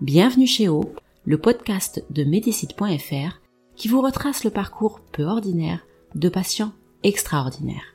Bienvenue 0.00 0.48
chez 0.48 0.68
O, 0.68 0.82
le 1.24 1.38
podcast 1.38 2.04
de 2.10 2.24
Médicite.fr 2.24 3.40
qui 3.76 3.86
vous 3.86 4.00
retrace 4.00 4.42
le 4.42 4.50
parcours 4.50 4.98
peu 5.12 5.22
ordinaire 5.22 5.86
de 6.16 6.28
patients 6.28 6.72
extraordinaires. 7.04 7.94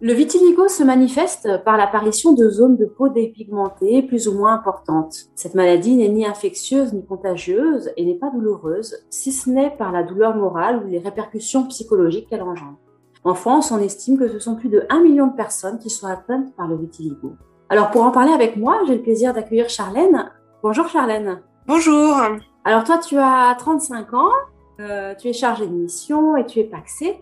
Le 0.00 0.12
vitiligo 0.12 0.66
se 0.66 0.82
manifeste 0.82 1.62
par 1.64 1.76
l'apparition 1.76 2.32
de 2.32 2.50
zones 2.50 2.76
de 2.76 2.84
peau 2.84 3.10
dépigmentées 3.10 4.02
plus 4.02 4.26
ou 4.26 4.34
moins 4.34 4.54
importantes. 4.54 5.14
Cette 5.36 5.54
maladie 5.54 5.94
n'est 5.94 6.08
ni 6.08 6.26
infectieuse 6.26 6.92
ni 6.92 7.06
contagieuse 7.06 7.92
et 7.96 8.04
n'est 8.04 8.18
pas 8.18 8.30
douloureuse, 8.30 8.96
si 9.08 9.30
ce 9.30 9.48
n'est 9.48 9.70
par 9.70 9.92
la 9.92 10.02
douleur 10.02 10.34
morale 10.34 10.82
ou 10.84 10.88
les 10.88 10.98
répercussions 10.98 11.68
psychologiques 11.68 12.28
qu'elle 12.28 12.42
engendre. 12.42 12.78
En 13.22 13.34
France, 13.34 13.70
on 13.70 13.78
estime 13.78 14.18
que 14.18 14.28
ce 14.28 14.40
sont 14.40 14.56
plus 14.56 14.68
de 14.68 14.84
1 14.88 15.00
million 15.00 15.28
de 15.28 15.36
personnes 15.36 15.78
qui 15.78 15.90
sont 15.90 16.08
atteintes 16.08 16.56
par 16.56 16.66
le 16.66 16.76
vitiligo. 16.76 17.36
Alors 17.72 17.92
pour 17.92 18.02
en 18.02 18.10
parler 18.10 18.32
avec 18.32 18.56
moi, 18.56 18.80
j'ai 18.88 18.96
le 18.96 19.00
plaisir 19.00 19.32
d'accueillir 19.32 19.68
Charlène. 19.68 20.28
Bonjour 20.60 20.88
Charlène. 20.88 21.40
Bonjour. 21.68 22.16
Alors 22.64 22.82
toi, 22.82 22.98
tu 22.98 23.16
as 23.16 23.54
35 23.56 24.12
ans, 24.12 24.32
euh, 24.80 25.14
tu 25.14 25.28
es 25.28 25.32
chargée 25.32 25.68
de 25.68 25.72
mission 25.72 26.36
et 26.36 26.44
tu 26.44 26.58
es 26.58 26.64
paxée. 26.64 27.20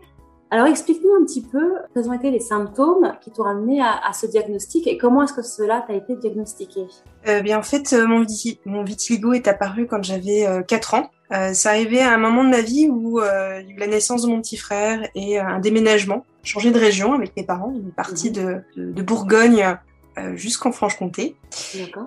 Alors 0.50 0.66
explique-nous 0.66 1.12
un 1.20 1.26
petit 1.26 1.42
peu 1.42 1.74
quels 1.92 2.08
ont 2.08 2.14
été 2.14 2.30
les 2.30 2.40
symptômes 2.40 3.12
qui 3.20 3.30
t'ont 3.30 3.44
amené 3.44 3.82
à, 3.82 4.10
ce 4.14 4.24
diagnostic 4.24 4.86
et 4.86 4.96
comment 4.96 5.22
est-ce 5.22 5.34
que 5.34 5.42
cela 5.42 5.84
t'a 5.86 5.92
été 5.92 6.16
diagnostiqué? 6.16 6.86
Euh, 7.28 7.42
Bien 7.42 7.58
en 7.58 7.62
fait, 7.62 7.92
euh, 7.92 8.06
mon, 8.06 8.24
mon, 8.64 8.84
vitiligo 8.84 9.34
est 9.34 9.48
apparu 9.48 9.86
quand 9.86 10.02
j'avais 10.02 10.46
4 10.66 10.94
ans. 10.94 11.10
Euh, 11.30 11.52
ça 11.52 11.70
arrivait 11.70 12.00
à 12.00 12.14
un 12.14 12.16
moment 12.16 12.42
de 12.42 12.48
ma 12.48 12.62
vie 12.62 12.88
où 12.88 13.20
il 13.20 13.24
y 13.24 13.28
a 13.28 13.60
eu 13.60 13.76
la 13.76 13.86
naissance 13.86 14.22
de 14.22 14.28
mon 14.28 14.40
petit 14.40 14.56
frère 14.56 15.06
et 15.14 15.38
un 15.38 15.58
déménagement. 15.58 16.24
Changé 16.42 16.70
de 16.70 16.78
région 16.78 17.12
avec 17.12 17.36
mes 17.36 17.44
parents. 17.44 17.74
On 17.76 17.86
est 17.86 17.94
parti 17.94 18.30
mhm. 18.30 18.36
de, 18.36 18.62
de, 18.76 18.92
de, 18.92 19.02
Bourgogne 19.02 19.62
euh, 19.62 19.74
jusqu'en 20.34 20.72
Franche-Comté. 20.72 21.36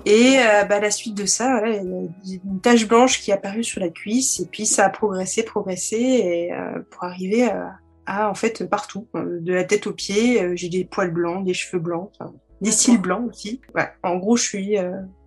Et 0.06 0.38
euh, 0.40 0.64
bah, 0.64 0.80
la 0.80 0.92
suite 0.92 1.16
de 1.16 1.26
ça, 1.26 1.62
il 1.67 2.09
y 2.26 2.36
a 2.36 2.40
une 2.44 2.62
tache 2.62 2.88
blanche 2.88 3.22
qui 3.22 3.31
est 3.31 3.34
apparue 3.34 3.64
sur 3.64 3.81
la 3.81 3.90
cuisse 3.90 4.40
et 4.40 4.45
puis 4.45 4.66
ça 4.66 4.86
a 4.86 4.90
progressé, 4.90 5.44
progressé 5.44 5.98
et 5.98 6.53
euh, 6.53 6.80
pour 6.90 7.03
arriver 7.03 7.50
à, 8.06 8.30
en 8.30 8.34
fait 8.34 8.68
partout, 8.70 9.08
de 9.14 9.53
la 9.53 9.64
tête 9.64 9.88
aux 9.88 9.94
pieds, 9.94 10.56
j'ai 10.58 10.70
des 10.70 10.84
poils 10.84 11.12
blancs, 11.12 11.45
des 11.45 11.53
cheveux 11.53 11.81
blancs, 11.81 12.12
des 12.59 12.72
cils 12.72 13.00
blancs 13.00 13.30
aussi. 13.30 13.62
En 14.03 14.18
gros, 14.18 14.36
je 14.36 14.44
suis 14.44 14.78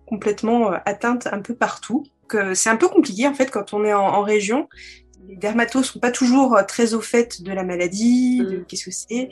complètement 0.05 0.71
atteinte 0.85 1.27
un 1.31 1.39
peu 1.39 1.55
partout. 1.55 2.03
C'est 2.53 2.69
un 2.69 2.75
peu 2.75 2.87
compliqué 2.87 3.27
en 3.27 3.33
fait 3.33 3.49
quand 3.49 3.73
on 3.73 3.85
est 3.85 3.93
en 3.93 4.21
région 4.21 4.67
les 5.27 5.35
dermatos 5.35 5.83
sont 5.83 5.99
pas 5.99 6.11
toujours 6.11 6.55
euh, 6.55 6.63
très 6.63 6.93
au 6.93 7.01
fait 7.01 7.41
de 7.41 7.51
la 7.51 7.63
maladie, 7.63 8.39
de 8.39 8.57
mm. 8.57 8.65
qu'est-ce 8.65 8.85
que 8.85 8.91
c'est, 8.91 9.29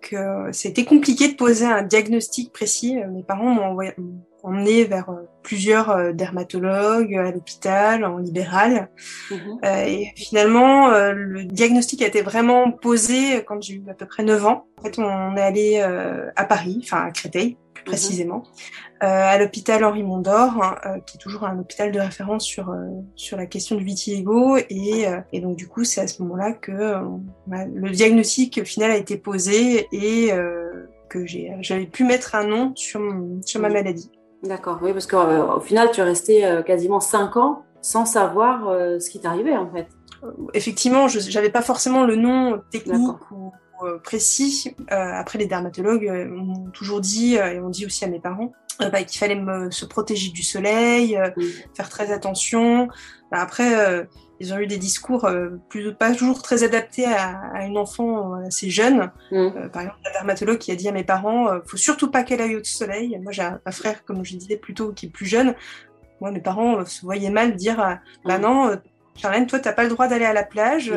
que 0.00 0.52
c'était 0.52 0.84
compliqué 0.84 1.28
de 1.28 1.34
poser 1.34 1.66
un 1.66 1.82
diagnostic 1.82 2.52
précis. 2.52 2.98
Euh, 2.98 3.08
mes 3.08 3.22
parents 3.22 3.50
m'ont 3.50 3.78
emmené 4.42 4.84
vers 4.84 5.10
euh, 5.10 5.28
plusieurs 5.42 6.14
dermatologues 6.14 7.14
à 7.14 7.30
l'hôpital, 7.30 8.04
en 8.04 8.18
libéral. 8.18 8.90
Mm-hmm. 9.30 9.88
et 9.88 10.12
finalement, 10.16 10.90
le 10.90 11.44
diagnostic 11.44 12.02
a 12.02 12.06
été 12.06 12.22
vraiment 12.22 12.70
posé 12.70 13.42
quand 13.46 13.62
j'ai 13.62 13.74
eu 13.74 13.82
à 13.90 13.94
peu 13.94 14.06
près 14.06 14.22
9 14.22 14.46
ans. 14.46 14.66
En 14.78 14.82
fait, 14.82 14.98
on 14.98 15.36
est 15.36 15.42
allé 15.42 15.80
à 16.36 16.44
Paris, 16.44 16.80
enfin 16.82 17.06
à 17.06 17.10
Créteil, 17.10 17.56
mm-hmm. 17.80 17.84
précisément, 17.84 18.42
euh, 19.02 19.06
à 19.06 19.38
l'hôpital 19.38 19.82
Henri 19.84 20.02
Mondor, 20.02 20.62
hein, 20.62 20.76
euh, 20.84 20.98
qui 21.06 21.16
est 21.16 21.20
toujours 21.20 21.44
un 21.44 21.58
hôpital 21.58 21.90
de 21.90 21.98
référence 21.98 22.44
sur 22.44 22.70
euh, 22.70 22.86
sur 23.16 23.36
la 23.36 23.46
question 23.46 23.76
du 23.76 23.84
vitiligo, 23.84 24.56
et, 24.56 25.06
et 25.32 25.40
donc 25.40 25.56
du 25.56 25.68
coup 25.68 25.84
c'est 25.84 26.00
à 26.00 26.06
ce 26.06 26.22
moment-là 26.22 26.52
que 26.52 26.96
le 27.48 27.90
diagnostic 27.90 28.62
final 28.64 28.90
a 28.90 28.96
été 28.96 29.16
posé 29.16 29.86
et 29.92 30.30
que 31.08 31.24
j'ai 31.26 31.56
j'avais 31.60 31.86
pu 31.86 32.04
mettre 32.04 32.34
un 32.34 32.44
nom 32.44 32.72
sur 32.74 33.00
sur 33.44 33.60
ma 33.60 33.68
maladie. 33.68 34.10
D'accord, 34.42 34.78
oui, 34.82 34.92
parce 34.92 35.06
qu'au 35.06 35.60
final 35.60 35.90
tu 35.92 36.00
es 36.00 36.04
resté 36.04 36.62
quasiment 36.66 37.00
cinq 37.00 37.36
ans 37.36 37.62
sans 37.82 38.04
savoir 38.04 39.00
ce 39.00 39.10
qui 39.10 39.20
t'arrivait 39.20 39.56
en 39.56 39.70
fait. 39.70 39.88
Effectivement, 40.52 41.08
je 41.08 41.32
n'avais 41.34 41.50
pas 41.50 41.62
forcément 41.62 42.04
le 42.04 42.16
nom 42.16 42.60
technique 42.70 43.16
ou 43.30 43.52
précis. 44.02 44.74
après, 44.88 45.38
les 45.38 45.46
dermatologues 45.46 46.10
m'ont 46.30 46.70
toujours 46.70 47.00
dit, 47.00 47.34
et 47.34 47.60
ont 47.60 47.70
dit 47.70 47.86
aussi 47.86 48.04
à 48.04 48.08
mes 48.08 48.20
parents, 48.20 48.52
euh, 48.80 48.88
bah, 48.88 49.02
qu'il 49.02 49.18
fallait 49.18 49.36
me, 49.36 49.70
se 49.70 49.84
protéger 49.84 50.30
du 50.30 50.42
soleil, 50.42 51.16
euh, 51.16 51.30
faire 51.74 51.88
très 51.88 52.12
attention. 52.12 52.88
Bah, 53.30 53.38
après, 53.40 53.78
euh, 53.78 54.04
ils 54.40 54.54
ont 54.54 54.58
eu 54.58 54.66
des 54.66 54.78
discours 54.78 55.28
plus, 55.68 55.92
pas 55.94 56.14
toujours 56.14 56.40
très 56.42 56.64
adaptés 56.64 57.04
à, 57.04 57.40
à 57.54 57.66
une 57.66 57.76
enfant 57.76 58.34
assez 58.46 58.70
jeune. 58.70 59.10
Mm. 59.30 59.68
par 59.70 59.82
exemple, 59.82 59.98
la 60.02 60.12
dermatologue 60.12 60.56
qui 60.56 60.72
a 60.72 60.76
dit 60.76 60.88
à 60.88 60.92
mes 60.92 61.04
parents, 61.04 61.48
faut 61.66 61.76
surtout 61.76 62.10
pas 62.10 62.22
qu'elle 62.22 62.40
aille 62.40 62.56
au 62.56 62.64
soleil. 62.64 63.18
Moi, 63.22 63.32
j'ai 63.32 63.42
un, 63.42 63.60
frère, 63.70 64.02
comme 64.06 64.24
je 64.24 64.36
disais 64.36 64.56
plutôt, 64.56 64.92
qui 64.92 65.06
est 65.06 65.10
plus 65.10 65.26
jeune. 65.26 65.54
Moi, 66.22 66.30
mes 66.30 66.40
parents 66.40 66.86
se 66.86 67.02
voyaient 67.02 67.30
mal 67.30 67.54
dire, 67.54 67.98
bah 68.24 68.38
mm. 68.38 68.40
non, 68.40 68.80
Charlène, 69.14 69.46
toi, 69.46 69.58
t'as 69.58 69.74
pas 69.74 69.82
le 69.82 69.90
droit 69.90 70.08
d'aller 70.08 70.24
à 70.24 70.32
la 70.32 70.44
plage. 70.44 70.90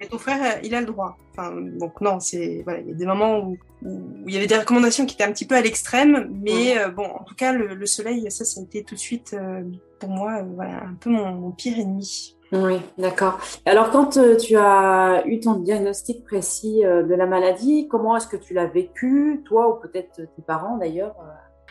Et 0.00 0.06
ton 0.06 0.18
frère, 0.18 0.60
il 0.62 0.74
a 0.74 0.80
le 0.80 0.86
droit. 0.86 1.16
Enfin, 1.30 1.52
donc 1.52 2.00
non, 2.00 2.20
c'est 2.20 2.62
voilà, 2.64 2.80
il 2.80 2.88
y 2.88 2.92
a 2.92 2.94
des 2.94 3.06
moments 3.06 3.38
où, 3.40 3.56
où, 3.82 4.24
il 4.26 4.34
y 4.34 4.36
avait 4.36 4.46
des 4.46 4.58
recommandations 4.58 5.06
qui 5.06 5.14
étaient 5.14 5.24
un 5.24 5.32
petit 5.32 5.46
peu 5.46 5.54
à 5.54 5.60
l'extrême, 5.60 6.30
mais 6.42 6.78
euh, 6.78 6.88
bon, 6.88 7.04
en 7.04 7.24
tout 7.24 7.34
cas, 7.34 7.52
le, 7.52 7.74
le, 7.74 7.86
soleil, 7.86 8.30
ça, 8.30 8.44
ça 8.44 8.60
a 8.60 8.64
été 8.64 8.82
tout 8.82 8.94
de 8.94 9.00
suite 9.00 9.34
euh, 9.34 9.62
pour 10.00 10.10
moi, 10.10 10.38
euh, 10.38 10.44
voilà, 10.54 10.82
un 10.84 10.94
peu 10.94 11.10
mon, 11.10 11.32
mon 11.32 11.50
pire 11.50 11.78
ennemi. 11.78 12.36
Oui, 12.52 12.80
d'accord. 12.98 13.40
Alors, 13.66 13.90
quand 13.90 14.16
tu 14.36 14.56
as 14.56 15.22
eu 15.26 15.40
ton 15.40 15.54
diagnostic 15.54 16.24
précis 16.24 16.82
de 16.82 17.14
la 17.14 17.26
maladie, 17.26 17.88
comment 17.88 18.16
est-ce 18.16 18.28
que 18.28 18.36
tu 18.36 18.54
l'as 18.54 18.66
vécu, 18.66 19.42
toi 19.44 19.68
ou 19.68 19.80
peut-être 19.80 20.16
tes 20.16 20.42
parents 20.46 20.76
d'ailleurs 20.76 21.16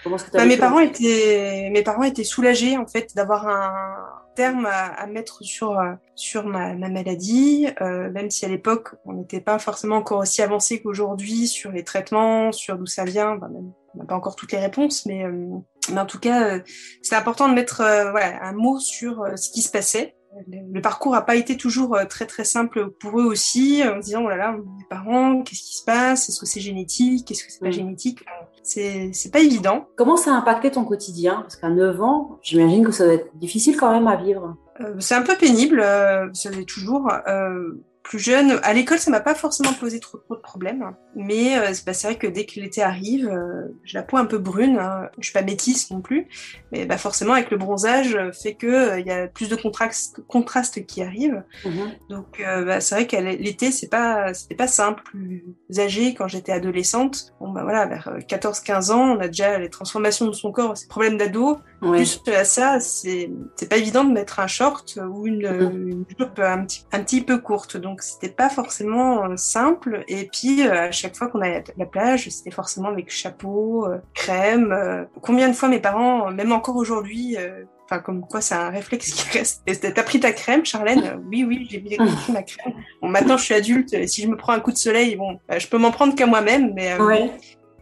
Comment 0.04 0.18
que 0.18 0.32
bah, 0.32 0.46
mes 0.46 0.58
parents 0.58 0.80
étaient 0.80 1.70
mes 1.72 1.82
parents 1.82 2.04
étaient 2.04 2.26
soulagés 2.26 2.78
en 2.78 2.86
fait 2.86 3.16
d'avoir 3.16 3.48
un 3.48 3.96
terme 4.36 4.66
à, 4.66 5.06
mettre 5.08 5.44
sur 5.44 5.80
euh, 5.80 5.94
sur 6.16 6.46
ma, 6.46 6.74
ma 6.74 6.90
maladie, 6.90 7.68
euh, 7.82 8.12
même 8.12 8.30
si 8.30 8.46
à 8.46 8.50
l'époque 8.50 8.96
on 9.06 9.14
n'était 9.14 9.40
pas 9.40 9.60
forcément 9.60 9.98
encore 9.98 10.20
aussi 10.20 10.42
avancé 10.42 10.82
qu'aujourd'hui 10.82 11.48
sur 11.48 11.72
les 11.72 11.84
traitements, 11.84 12.52
sur 12.52 12.78
d'où 12.78 12.86
ça 12.86 13.06
vient. 13.06 13.36
Ben, 13.36 13.50
on 13.96 14.00
n'a 14.00 14.06
pas 14.06 14.16
encore 14.16 14.36
toutes 14.36 14.52
les 14.52 14.60
réponses, 14.60 15.06
mais, 15.06 15.24
euh, 15.24 15.48
mais 15.92 16.02
en 16.02 16.06
tout 16.08 16.20
cas, 16.20 16.60
c'est 17.04 17.16
important 17.16 17.48
de 17.48 17.54
mettre 17.54 17.78
voilà, 18.10 18.44
un 18.44 18.54
mot 18.54 18.80
sur 18.80 19.24
ce 19.36 19.52
qui 19.52 19.62
se 19.62 19.70
passait. 19.70 20.16
Le, 20.48 20.82
parcours 20.82 21.14
n'a 21.14 21.22
pas 21.22 21.36
été 21.36 21.58
toujours 21.58 21.98
très 22.10 22.26
très 22.26 22.44
simple 22.44 22.90
pour 22.90 23.20
eux 23.20 23.26
aussi, 23.26 23.84
en 23.84 24.00
disant 24.00 24.24
oh 24.26 24.30
là 24.30 24.36
là, 24.36 24.52
mes 24.52 24.86
parents, 24.90 25.42
qu'est-ce 25.44 25.62
qui 25.62 25.78
se 25.78 25.84
passe? 25.84 26.30
Est-ce 26.30 26.40
que 26.40 26.46
c'est 26.46 26.60
génétique? 26.60 27.30
Est-ce 27.30 27.46
que 27.46 27.52
c'est 27.52 27.60
pas 27.60 27.70
mm. 27.70 27.74
génétique? 27.74 28.26
C'est 28.64 29.32
pas 29.32 29.40
évident. 29.40 29.88
Comment 29.96 30.18
ça 30.18 30.34
a 30.34 30.38
impacté 30.38 30.72
ton 30.72 30.86
quotidien? 30.86 31.42
Parce 31.42 31.56
qu'à 31.56 31.70
9 31.70 32.02
ans, 32.02 32.40
j'imagine 32.42 32.86
que 32.86 32.92
ça 32.92 33.04
doit 33.06 33.14
être 33.14 33.36
difficile 33.38 33.78
quand 33.78 33.92
même 33.92 34.08
à 34.08 34.16
vivre. 34.16 34.56
Euh, 34.82 34.96
c'est 35.00 35.16
un 35.16 35.22
peu 35.22 35.36
pénible, 35.38 35.80
euh, 35.80 36.30
ça 36.34 36.50
l'est 36.50 36.68
toujours. 36.68 37.10
Euh, 37.28 37.72
plus 38.04 38.20
jeune, 38.20 38.60
à 38.64 38.74
l'école, 38.74 39.00
ça 39.00 39.10
m'a 39.10 39.22
pas 39.22 39.34
forcément 39.34 39.74
posé 39.74 40.02
trop, 40.02 40.18
trop 40.18 40.36
de 40.36 40.42
problèmes. 40.42 40.94
Mais 41.16 41.58
euh, 41.58 41.74
bah, 41.86 41.94
c'est 41.94 42.08
vrai 42.08 42.18
que 42.18 42.28
dès 42.28 42.46
que 42.46 42.60
l'été 42.60 42.84
arrive, 42.84 43.30
euh, 43.30 43.70
j'ai 43.86 43.98
la 43.98 44.04
peau 44.04 44.18
un 44.18 44.26
peu 44.26 44.38
brune. 44.38 44.78
Hein. 44.78 45.10
Je 45.20 45.26
suis 45.26 45.34
pas 45.34 45.42
métisse 45.42 45.90
non 45.90 46.02
plus, 46.02 46.28
mais 46.72 46.86
bah, 46.86 46.98
forcément 46.98 47.34
avec 47.34 47.50
le 47.50 47.58
bronzage, 47.58 48.16
euh, 48.16 48.32
fait 48.34 48.56
que 48.56 48.68
euh, 48.68 49.00
il 49.00 49.08
y 49.08 49.12
a 49.12 49.28
plus 49.28 49.48
de 49.48 49.56
contraste, 49.56 50.22
contraste 50.28 50.86
qui 50.86 51.02
arrive. 51.02 51.44
Mhm. 51.66 51.92
Donc 52.10 52.42
bah, 52.66 52.82
c'est 52.82 52.96
vrai 52.96 53.08
qu'à 53.08 53.22
l'été, 53.22 53.72
c'est 53.72 53.90
pas 53.90 54.34
c'était 54.34 54.56
pas 54.56 54.68
simple. 54.68 55.02
Plus 55.04 55.46
âgée, 55.78 56.14
quand 56.14 56.28
j'étais 56.28 56.52
adolescente, 56.52 57.34
bon 57.40 57.52
bah 57.52 57.64
voilà, 57.64 57.86
vers 57.86 58.18
14-15 58.28 58.92
ans, 58.92 59.18
on 59.18 59.20
a 59.20 59.28
déjà 59.28 59.58
les 59.60 59.70
transformations 59.70 60.28
de 60.28 60.34
son 60.34 60.52
corps, 60.52 60.78
ces 60.78 60.88
problèmes 60.88 61.18
d'ado. 61.18 61.58
Plus 61.82 62.22
à 62.28 62.46
ça, 62.46 62.80
c'est 62.80 63.30
pas 63.70 63.78
évident 63.78 64.04
de 64.04 64.12
mettre 64.12 64.40
un 64.40 64.48
short 64.48 64.98
ou 65.10 65.28
une, 65.28 65.46
une 65.46 66.06
jupe 66.08 66.40
un 66.40 66.66
petit 66.66 66.86
un 66.92 67.02
petit 67.02 67.22
peu 67.22 67.40
courte. 67.40 67.78
Donc 67.78 67.93
c'était 68.02 68.30
pas 68.30 68.50
forcément 68.50 69.36
simple. 69.38 70.04
Et 70.08 70.30
puis 70.32 70.64
à 70.64 70.92
chaque 70.92 71.16
fois 71.16 71.28
qu'on 71.28 71.42
allait 71.42 71.58
à 71.58 71.64
la 71.78 71.86
plage, 71.86 72.30
c'était 72.30 72.52
forcément 72.52 72.90
avec 72.90 73.12
chapeau, 73.12 73.86
euh, 73.86 73.98
crème. 74.14 74.72
Euh. 74.72 75.04
combien 75.22 75.48
de 75.50 75.54
fois 75.54 75.70
mes 75.70 75.80
parents, 75.80 76.32
même 76.32 76.52
encore 76.52 76.76
aujourd'hui, 76.76 77.38
euh, 77.38 77.64
enfin 77.86 78.00
comme 78.00 78.22
quoi 78.22 78.42
c'est 78.42 78.56
un 78.56 78.70
réflexe 78.70 79.12
qui 79.14 79.38
reste. 79.38 79.64
T'as 79.94 80.04
pris 80.04 80.20
ta 80.20 80.32
crème, 80.32 80.66
Charlène? 80.66 81.22
Oui, 81.30 81.44
oui, 81.44 81.68
j'ai 81.70 81.80
pris 81.80 81.98
ma 82.32 82.44
crème. 82.44 82.74
Bon, 83.02 83.10
maintenant 83.10 83.38
je 83.38 83.44
suis 83.44 83.54
adulte, 83.54 84.08
si 84.08 84.22
je 84.22 84.28
me 84.28 84.38
prends 84.38 84.54
un 84.54 84.60
coup 84.60 84.72
de 84.72 84.78
soleil, 84.78 85.16
bon, 85.16 85.40
je 85.56 85.68
peux 85.68 85.78
m'en 85.78 85.92
prendre 85.92 86.16
qu'à 86.16 86.26
moi-même, 86.26 86.74
mais 86.74 86.96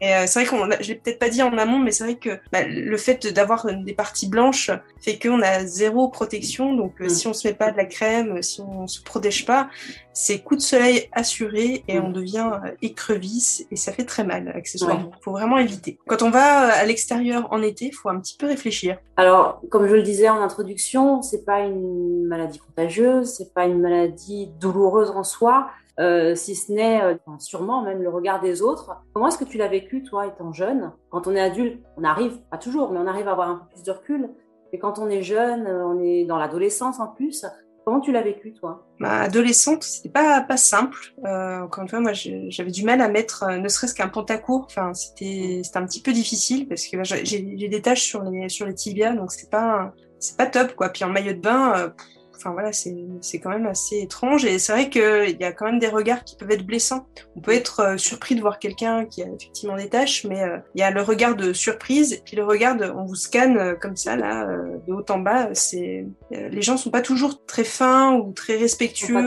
Et 0.01 0.15
euh, 0.15 0.23
c'est 0.25 0.43
vrai 0.43 0.49
qu'on, 0.49 0.67
je 0.81 0.87
l'ai 0.87 0.95
peut-être 0.95 1.19
pas 1.19 1.29
dit 1.29 1.43
en 1.43 1.55
amont, 1.57 1.77
mais 1.77 1.91
c'est 1.91 2.03
vrai 2.03 2.15
que 2.15 2.39
bah, 2.51 2.63
le 2.67 2.97
fait 2.97 3.27
d'avoir 3.27 3.67
des 3.67 3.93
parties 3.93 4.27
blanches 4.27 4.71
fait 4.99 5.19
qu'on 5.19 5.41
a 5.43 5.63
zéro 5.65 6.09
protection. 6.09 6.73
Donc, 6.73 6.99
euh, 7.01 7.05
mm. 7.05 7.09
si 7.09 7.27
on 7.27 7.33
se 7.33 7.47
met 7.47 7.53
pas 7.53 7.71
de 7.71 7.77
la 7.77 7.85
crème, 7.85 8.41
si 8.41 8.61
on 8.61 8.87
se 8.87 9.01
protège 9.03 9.45
pas, 9.45 9.69
c'est 10.13 10.39
coup 10.39 10.55
de 10.55 10.61
soleil 10.61 11.07
assuré 11.11 11.83
et 11.87 11.99
mm. 11.99 12.03
on 12.03 12.09
devient 12.09 12.49
euh, 12.65 12.71
écrevisse 12.81 13.63
et 13.69 13.75
ça 13.75 13.91
fait 13.91 14.05
très 14.05 14.23
mal 14.23 14.51
accessoirement. 14.55 15.11
Il 15.19 15.23
faut 15.23 15.31
vraiment 15.31 15.59
éviter. 15.59 15.99
Quand 16.07 16.23
on 16.23 16.31
va 16.31 16.73
à 16.73 16.83
l'extérieur 16.83 17.47
en 17.51 17.61
été, 17.61 17.91
faut 17.91 18.09
un 18.09 18.19
petit 18.19 18.37
peu 18.37 18.47
réfléchir. 18.47 18.97
Alors, 19.17 19.61
comme 19.69 19.87
je 19.87 19.93
le 19.93 20.01
disais 20.01 20.29
en 20.29 20.41
introduction, 20.41 21.21
c'est 21.21 21.45
pas 21.45 21.59
une 21.59 22.25
maladie 22.25 22.57
contagieuse, 22.57 23.35
c'est 23.37 23.53
pas 23.53 23.65
une 23.65 23.79
maladie 23.79 24.49
douloureuse 24.59 25.11
en 25.11 25.23
soi. 25.23 25.69
Euh, 26.01 26.33
si 26.33 26.55
ce 26.55 26.71
n'est 26.71 27.01
euh, 27.01 27.15
sûrement 27.37 27.83
même 27.83 28.01
le 28.01 28.09
regard 28.09 28.41
des 28.41 28.63
autres. 28.63 28.91
Comment 29.13 29.27
est-ce 29.27 29.37
que 29.37 29.43
tu 29.43 29.57
l'as 29.57 29.67
vécu, 29.67 30.01
toi, 30.01 30.25
étant 30.25 30.51
jeune? 30.51 30.91
Quand 31.11 31.27
on 31.27 31.35
est 31.35 31.41
adulte, 31.41 31.79
on 31.95 32.03
arrive, 32.03 32.39
pas 32.49 32.57
toujours, 32.57 32.91
mais 32.91 32.99
on 32.99 33.05
arrive 33.05 33.27
à 33.27 33.33
avoir 33.33 33.49
un 33.49 33.55
peu 33.55 33.65
plus 33.75 33.83
de 33.83 33.91
recul. 33.91 34.29
Et 34.73 34.79
quand 34.79 34.97
on 34.97 35.09
est 35.09 35.21
jeune, 35.21 35.67
euh, 35.67 35.85
on 35.85 36.01
est 36.01 36.25
dans 36.25 36.37
l'adolescence 36.37 36.99
en 36.99 37.07
plus. 37.07 37.45
Comment 37.85 37.99
tu 37.99 38.11
l'as 38.11 38.21
vécu, 38.21 38.53
toi? 38.53 38.87
Ma 38.99 39.21
adolescente, 39.21 39.83
c'était 39.83 40.09
pas 40.09 40.41
pas 40.41 40.57
simple. 40.57 40.97
Euh, 41.25 41.61
encore 41.61 41.83
une 41.83 41.89
fois, 41.89 41.99
moi, 41.99 42.13
j'avais 42.13 42.71
du 42.71 42.83
mal 42.83 43.01
à 43.01 43.07
mettre, 43.07 43.45
ne 43.49 43.67
serait-ce 43.67 43.93
qu'un 43.93 44.07
pantacourt. 44.07 44.65
Enfin, 44.65 44.93
c'était 44.93 45.61
c'était 45.63 45.77
un 45.77 45.85
petit 45.85 46.01
peu 46.01 46.13
difficile 46.13 46.67
parce 46.67 46.85
que 46.85 47.03
j'ai 47.03 47.67
des 47.67 47.81
taches 47.81 48.03
sur 48.03 48.23
les 48.23 48.49
sur 48.49 48.65
les 48.65 48.75
tibias, 48.75 49.13
donc 49.13 49.31
c'est 49.31 49.49
pas 49.49 49.93
c'est 50.19 50.37
pas 50.37 50.45
top 50.45 50.75
quoi. 50.75 50.89
Puis 50.89 51.03
en 51.03 51.09
maillot 51.09 51.33
de 51.33 51.39
bain, 51.39 51.91
enfin 52.41 52.51
voilà, 52.51 52.71
c'est 52.73 53.39
quand 53.39 53.49
même 53.49 53.67
assez 53.67 53.99
étrange. 53.99 54.45
Et 54.45 54.57
c'est 54.59 54.71
vrai 54.73 54.89
qu'il 54.89 55.37
y 55.39 55.43
a 55.43 55.51
quand 55.51 55.65
même 55.65 55.79
des 55.79 55.87
regards 55.87 56.23
qui 56.23 56.35
peuvent 56.35 56.51
être 56.51 56.65
blessants. 56.65 57.05
On 57.35 57.41
peut 57.41 57.53
être 57.53 57.79
euh, 57.81 57.97
surpris 57.97 58.35
de 58.35 58.41
voir 58.41 58.59
quelqu'un 58.59 59.05
qui 59.05 59.21
a 59.21 59.27
effectivement 59.27 59.75
des 59.75 59.89
tâches, 59.89 60.25
mais 60.25 60.41
euh, 60.43 60.57
il 60.75 60.81
y 60.81 60.83
a 60.83 60.91
le 60.91 61.01
regard 61.01 61.35
de 61.35 61.53
surprise, 61.53 62.13
et 62.13 62.21
puis 62.25 62.35
le 62.35 62.43
regard 62.43 62.75
de, 62.75 62.85
on 62.85 63.05
vous 63.05 63.15
scanne 63.15 63.57
euh, 63.57 63.75
comme 63.75 63.95
ça, 63.95 64.15
là, 64.15 64.47
de 64.87 64.93
haut 64.93 65.05
en 65.09 65.19
bas. 65.19 65.49
C'est 65.53 66.05
Les 66.31 66.61
gens 66.61 66.77
sont 66.77 66.91
pas 66.91 67.01
toujours 67.01 67.45
très 67.45 67.63
fins 67.63 68.13
ou 68.13 68.31
très 68.33 68.57
respectueux. 68.57 69.25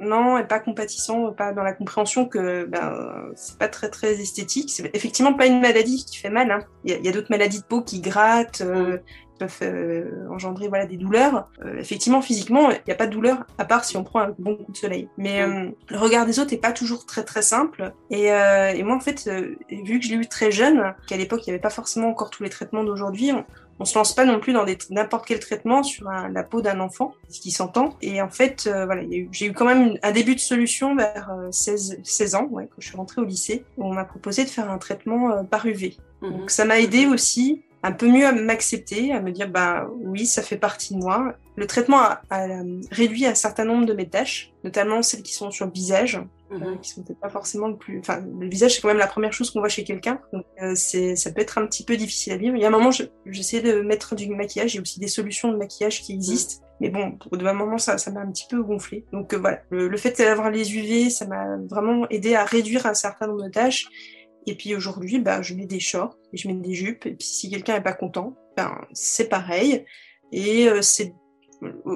Non, 0.00 0.38
et 0.38 0.44
pas 0.44 0.60
compatissant, 0.60 1.32
pas 1.32 1.52
dans 1.52 1.64
la 1.64 1.72
compréhension 1.72 2.24
que 2.24 2.66
ben, 2.66 2.94
c'est 3.34 3.58
pas 3.58 3.66
très 3.66 3.88
très 3.88 4.12
esthétique. 4.20 4.70
C'est 4.70 4.94
effectivement 4.94 5.34
pas 5.34 5.46
une 5.46 5.60
maladie 5.60 6.04
qui 6.04 6.18
fait 6.18 6.30
mal. 6.30 6.52
Hein. 6.52 6.60
Il 6.84 6.92
y 6.92 7.08
a, 7.08 7.10
a 7.10 7.12
d'autres 7.12 7.30
maladies 7.30 7.58
de 7.58 7.64
peau 7.64 7.82
qui 7.82 8.00
grattent, 8.00 8.62
peuvent 9.38 9.58
euh, 9.62 10.26
engendrer 10.30 10.68
voilà 10.68 10.86
des 10.86 10.96
douleurs. 10.96 11.48
Euh, 11.64 11.78
effectivement, 11.78 12.20
physiquement, 12.20 12.70
il 12.70 12.80
n'y 12.86 12.92
a 12.92 12.96
pas 12.96 13.06
de 13.06 13.12
douleur 13.12 13.46
à 13.56 13.64
part 13.64 13.84
si 13.84 13.96
on 13.96 14.04
prend 14.04 14.20
un 14.20 14.34
bon 14.38 14.56
coup 14.56 14.72
de 14.72 14.76
soleil. 14.76 15.08
Mais 15.16 15.42
euh, 15.42 15.70
le 15.88 15.98
regard 15.98 16.26
des 16.26 16.38
autres 16.38 16.52
est 16.52 16.58
pas 16.58 16.72
toujours 16.72 17.06
très 17.06 17.24
très 17.24 17.42
simple. 17.42 17.92
Et, 18.10 18.26
et 18.26 18.82
moi, 18.82 18.96
en 18.96 19.00
fait, 19.00 19.30
vu 19.70 19.98
que 19.98 20.04
je 20.04 20.10
l'ai 20.10 20.16
eu 20.16 20.26
très 20.26 20.50
jeune, 20.50 20.94
qu'à 21.06 21.16
l'époque 21.16 21.46
il 21.46 21.50
n'y 21.50 21.54
avait 21.54 21.62
pas 21.62 21.70
forcément 21.70 22.08
encore 22.08 22.30
tous 22.30 22.42
les 22.42 22.50
traitements 22.50 22.84
d'aujourd'hui, 22.84 23.32
on, 23.78 23.84
se 23.84 23.96
lance 23.96 24.12
pas 24.12 24.24
non 24.24 24.40
plus 24.40 24.52
dans 24.52 24.66
n'importe 24.90 25.24
quel 25.26 25.38
traitement 25.38 25.84
sur 25.84 26.10
la 26.10 26.42
peau 26.42 26.60
d'un 26.60 26.80
enfant, 26.80 27.14
ce 27.28 27.40
qui 27.40 27.52
s'entend. 27.52 27.96
Et 28.02 28.20
en 28.20 28.28
fait, 28.28 28.68
voilà, 28.68 29.02
j'ai 29.30 29.46
eu 29.46 29.52
quand 29.52 29.66
même 29.66 29.96
un 30.02 30.10
début 30.10 30.34
de 30.34 30.40
solution 30.40 30.96
vers 30.96 31.30
16, 31.52 32.00
16 32.02 32.34
ans, 32.34 32.48
ouais, 32.50 32.64
quand 32.66 32.80
je 32.80 32.88
suis 32.88 32.96
rentrée 32.96 33.20
au 33.20 33.24
lycée, 33.24 33.64
où 33.76 33.84
on 33.84 33.94
m'a 33.94 34.04
proposé 34.04 34.44
de 34.44 34.50
faire 34.50 34.70
un 34.70 34.78
traitement 34.78 35.44
par 35.44 35.64
UV. 35.66 35.96
Mhm. 36.22 36.32
Donc 36.32 36.50
ça 36.50 36.64
m'a 36.64 36.80
aidé 36.80 37.06
aussi 37.06 37.62
un 37.82 37.92
peu 37.92 38.08
mieux 38.08 38.26
à 38.26 38.32
m'accepter, 38.32 39.12
à 39.12 39.20
me 39.20 39.30
dire 39.30 39.48
bah 39.48 39.88
oui, 40.00 40.26
ça 40.26 40.42
fait 40.42 40.56
partie 40.56 40.94
de 40.94 40.98
moi. 40.98 41.34
Le 41.56 41.66
traitement 41.66 42.00
a, 42.00 42.18
réduit 42.90 43.26
un 43.26 43.34
certain 43.34 43.64
nombre 43.64 43.86
de 43.86 43.92
mes 43.92 44.08
tâches, 44.08 44.52
notamment 44.64 45.02
celles 45.02 45.22
qui 45.22 45.32
sont 45.32 45.50
sur 45.50 45.66
le 45.66 45.72
visage, 45.72 46.20
mhm. 46.50 46.62
euh, 46.62 46.76
qui 46.82 46.90
sont 46.90 47.02
peut-être 47.02 47.20
pas 47.20 47.28
forcément 47.28 47.68
le 47.68 47.76
plus. 47.76 48.00
Enfin, 48.00 48.20
le 48.40 48.48
visage 48.48 48.74
c'est 48.74 48.80
quand 48.80 48.88
même 48.88 48.98
la 48.98 49.06
première 49.06 49.32
chose 49.32 49.50
qu'on 49.50 49.60
voit 49.60 49.68
chez 49.68 49.84
quelqu'un, 49.84 50.20
donc 50.32 50.44
euh, 50.62 50.74
c'est 50.74 51.14
ça 51.14 51.30
peut 51.30 51.40
être 51.40 51.58
un 51.58 51.66
petit 51.66 51.84
peu 51.84 51.96
difficile 51.96 52.32
à 52.32 52.36
vivre. 52.36 52.56
Il 52.56 52.62
y 52.62 52.64
a 52.64 52.68
un 52.68 52.72
moment, 52.72 52.90
j'essaie 53.26 53.60
de 53.60 53.80
mettre 53.80 54.14
du 54.14 54.28
maquillage, 54.28 54.74
il 54.74 54.76
y 54.76 54.78
a 54.78 54.82
aussi 54.82 54.98
des 54.98 55.08
solutions 55.08 55.52
de 55.52 55.56
maquillage 55.56 56.02
qui 56.02 56.12
existent. 56.12 56.64
Mais 56.80 56.90
bon, 56.90 57.10
pour 57.12 57.36
un 57.44 57.52
moment, 57.54 57.76
ça, 57.76 57.98
ça 57.98 58.12
m'a 58.12 58.20
un 58.20 58.30
petit 58.30 58.46
peu 58.48 58.62
gonflé. 58.62 59.04
Donc 59.12 59.34
euh, 59.34 59.38
voilà, 59.38 59.60
le, 59.70 59.88
le 59.88 59.96
fait 59.96 60.16
d'avoir 60.16 60.50
les 60.50 60.76
UV, 60.76 61.10
ça 61.10 61.26
m'a 61.26 61.56
vraiment 61.68 62.08
aidé 62.08 62.36
à 62.36 62.44
réduire 62.44 62.86
un 62.86 62.94
certain 62.94 63.26
nombre 63.26 63.44
de 63.44 63.50
tâches 63.50 63.88
et 64.48 64.54
puis 64.54 64.74
aujourd'hui, 64.74 65.18
bah, 65.18 65.42
je 65.42 65.54
mets 65.54 65.66
des 65.66 65.80
shorts 65.80 66.16
et 66.32 66.36
je 66.36 66.48
mets 66.48 66.54
des 66.54 66.74
jupes. 66.74 67.06
Et 67.06 67.12
puis 67.12 67.26
si 67.26 67.50
quelqu'un 67.50 67.74
n'est 67.74 67.82
pas 67.82 67.92
content, 67.92 68.34
ben, 68.56 68.72
c'est 68.92 69.28
pareil. 69.28 69.84
Et 70.32 70.68
euh, 70.68 70.82
c'est 70.82 71.14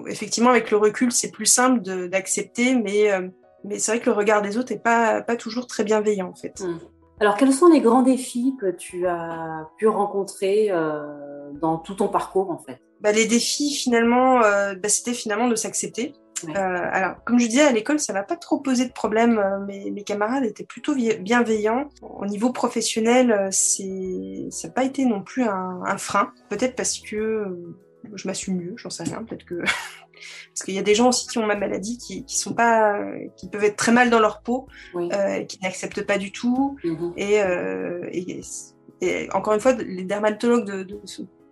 effectivement 0.08 0.50
avec 0.50 0.70
le 0.70 0.76
recul, 0.76 1.12
c'est 1.12 1.31
plus 1.31 1.46
simple 1.46 1.81
d'accepter, 2.08 2.75
mais, 2.75 3.10
euh, 3.12 3.28
mais 3.64 3.78
c'est 3.78 3.93
vrai 3.93 4.00
que 4.00 4.10
le 4.10 4.16
regard 4.16 4.43
des 4.43 4.58
autres 4.58 4.72
n'est 4.72 4.81
pas, 4.81 5.22
pas 5.22 5.37
toujours 5.37 5.66
très 5.66 5.84
bienveillant 5.84 6.28
en 6.28 6.34
fait. 6.34 6.60
Mmh. 6.60 6.78
Alors 7.20 7.37
quels 7.37 7.52
sont 7.52 7.69
les 7.69 7.81
grands 7.81 8.02
défis 8.02 8.55
que 8.60 8.70
tu 8.70 9.06
as 9.06 9.69
pu 9.78 9.87
rencontrer 9.87 10.69
euh, 10.70 11.52
dans 11.60 11.78
tout 11.78 11.94
ton 11.94 12.08
parcours 12.08 12.50
en 12.50 12.58
fait? 12.58 12.81
Bah, 13.00 13.12
Les 13.12 13.26
défis 13.26 13.72
finalement, 13.75 14.40
bah, 14.40 14.88
c'était 14.88 15.14
finalement 15.14 15.48
de 15.48 15.55
s'accepter. 15.55 16.14
Euh, 16.49 16.55
alors, 16.56 17.23
comme 17.25 17.39
je 17.39 17.47
disais, 17.47 17.62
à 17.62 17.73
l'école, 17.73 17.99
ça 17.99 18.12
m'a 18.12 18.23
pas 18.23 18.37
trop 18.37 18.59
posé 18.59 18.87
de 18.87 18.93
problème. 18.93 19.39
Euh, 19.39 19.59
mes, 19.61 19.91
mes 19.91 20.05
camarades 20.05 20.44
étaient 20.44 20.65
plutôt 20.65 20.94
bienveillants. 20.94 21.89
Au 22.03 22.27
niveau 22.27 22.53
professionnel, 22.53 23.33
euh, 23.33 23.49
c'est, 23.50 24.49
ça 24.50 24.69
n'a 24.69 24.75
pas 24.75 24.85
été 24.85 25.05
non 25.05 25.23
plus 25.23 25.44
un, 25.44 25.81
un 25.85 25.97
frein. 25.99 26.33
Peut-être 26.49 26.77
parce 26.77 26.99
que 26.99 27.75
je 28.15 28.27
m'assume 28.27 28.56
mieux, 28.56 28.75
j'en 28.77 28.91
sais 28.91 29.05
rien. 29.05 29.23
Peut-être 29.25 29.44
que 29.44 29.55
parce 29.62 30.65
qu'il 30.65 30.75
y 30.75 30.79
a 30.79 30.83
des 30.83 30.94
gens 30.94 31.09
aussi 31.09 31.27
qui 31.27 31.39
ont 31.39 31.47
ma 31.47 31.56
maladie 31.56 31.99
qui, 31.99 32.25
qui 32.25 32.37
sont 32.37 32.55
pas, 32.55 32.99
qui 33.37 33.49
peuvent 33.49 33.65
être 33.65 33.77
très 33.77 33.93
mal 33.93 34.11
dans 34.11 34.21
leur 34.21 34.43
peau, 34.43 34.67
euh, 34.94 35.44
qui 35.44 35.59
n'acceptent 35.62 36.06
pas 36.06 36.19
du 36.19 36.33
tout. 36.33 36.77
Mm-hmm. 36.85 37.12
Et, 37.17 38.19
et, 38.19 38.41
et, 39.00 39.29
encore 39.33 39.55
une 39.55 39.61
fois, 39.61 39.73
les 39.73 40.05
dermatologues 40.05 40.65
de, 40.65 40.83
de, 40.83 41.00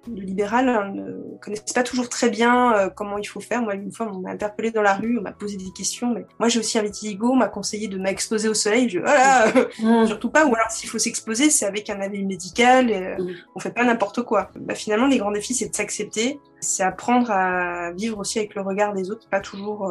le 0.08 0.23
libéral 0.23 0.69
hein, 0.69 0.93
ne 0.94 1.37
connaissent 1.38 1.73
pas 1.75 1.82
toujours 1.82 2.08
très 2.08 2.31
bien 2.31 2.75
euh, 2.75 2.88
comment 2.88 3.19
il 3.19 3.26
faut 3.26 3.41
faire. 3.41 3.62
Moi, 3.62 3.75
une 3.75 3.93
fois, 3.93 4.11
on 4.12 4.20
m'a 4.20 4.31
interpellé 4.31 4.70
dans 4.70 4.82
la 4.82 4.94
rue, 4.94 5.19
on 5.19 5.23
m'a 5.23 5.32
posé 5.32 5.56
des 5.56 5.70
questions. 5.76 6.12
Mais 6.14 6.25
moi, 6.38 6.49
j'ai 6.49 6.58
aussi 6.58 6.79
un 6.79 6.82
vitiligo, 6.82 7.31
on 7.31 7.37
m'a 7.37 7.49
conseillé 7.49 7.88
de 7.88 7.99
m'exposer 7.99 8.49
au 8.49 8.55
soleil. 8.55 8.88
Je, 8.88 9.00
voilà, 9.00 9.47
mmh. 9.82 10.06
surtout 10.06 10.31
pas. 10.31 10.47
Ou 10.47 10.55
alors, 10.55 10.70
s'il 10.70 10.88
faut 10.88 10.99
s'exposer, 10.99 11.50
c'est 11.50 11.67
avec 11.67 11.91
un 11.91 12.00
avis 12.00 12.25
médical. 12.25 12.91
Et, 12.91 12.94
euh, 12.94 13.23
mmh. 13.23 13.35
On 13.55 13.61
fait 13.61 13.73
pas 13.73 13.85
n'importe 13.85 14.23
quoi. 14.23 14.50
Bah, 14.56 14.75
finalement, 14.75 15.06
les 15.06 15.19
grands 15.19 15.32
défis, 15.32 15.55
c'est 15.55 15.69
de 15.69 15.75
s'accepter, 15.75 16.41
c'est 16.61 16.82
apprendre 16.82 17.31
à 17.31 17.93
vivre 17.93 18.19
aussi 18.19 18.38
avec 18.38 18.55
le 18.55 18.62
regard 18.62 18.94
des 18.94 19.11
autres, 19.11 19.29
pas 19.29 19.41
toujours. 19.41 19.91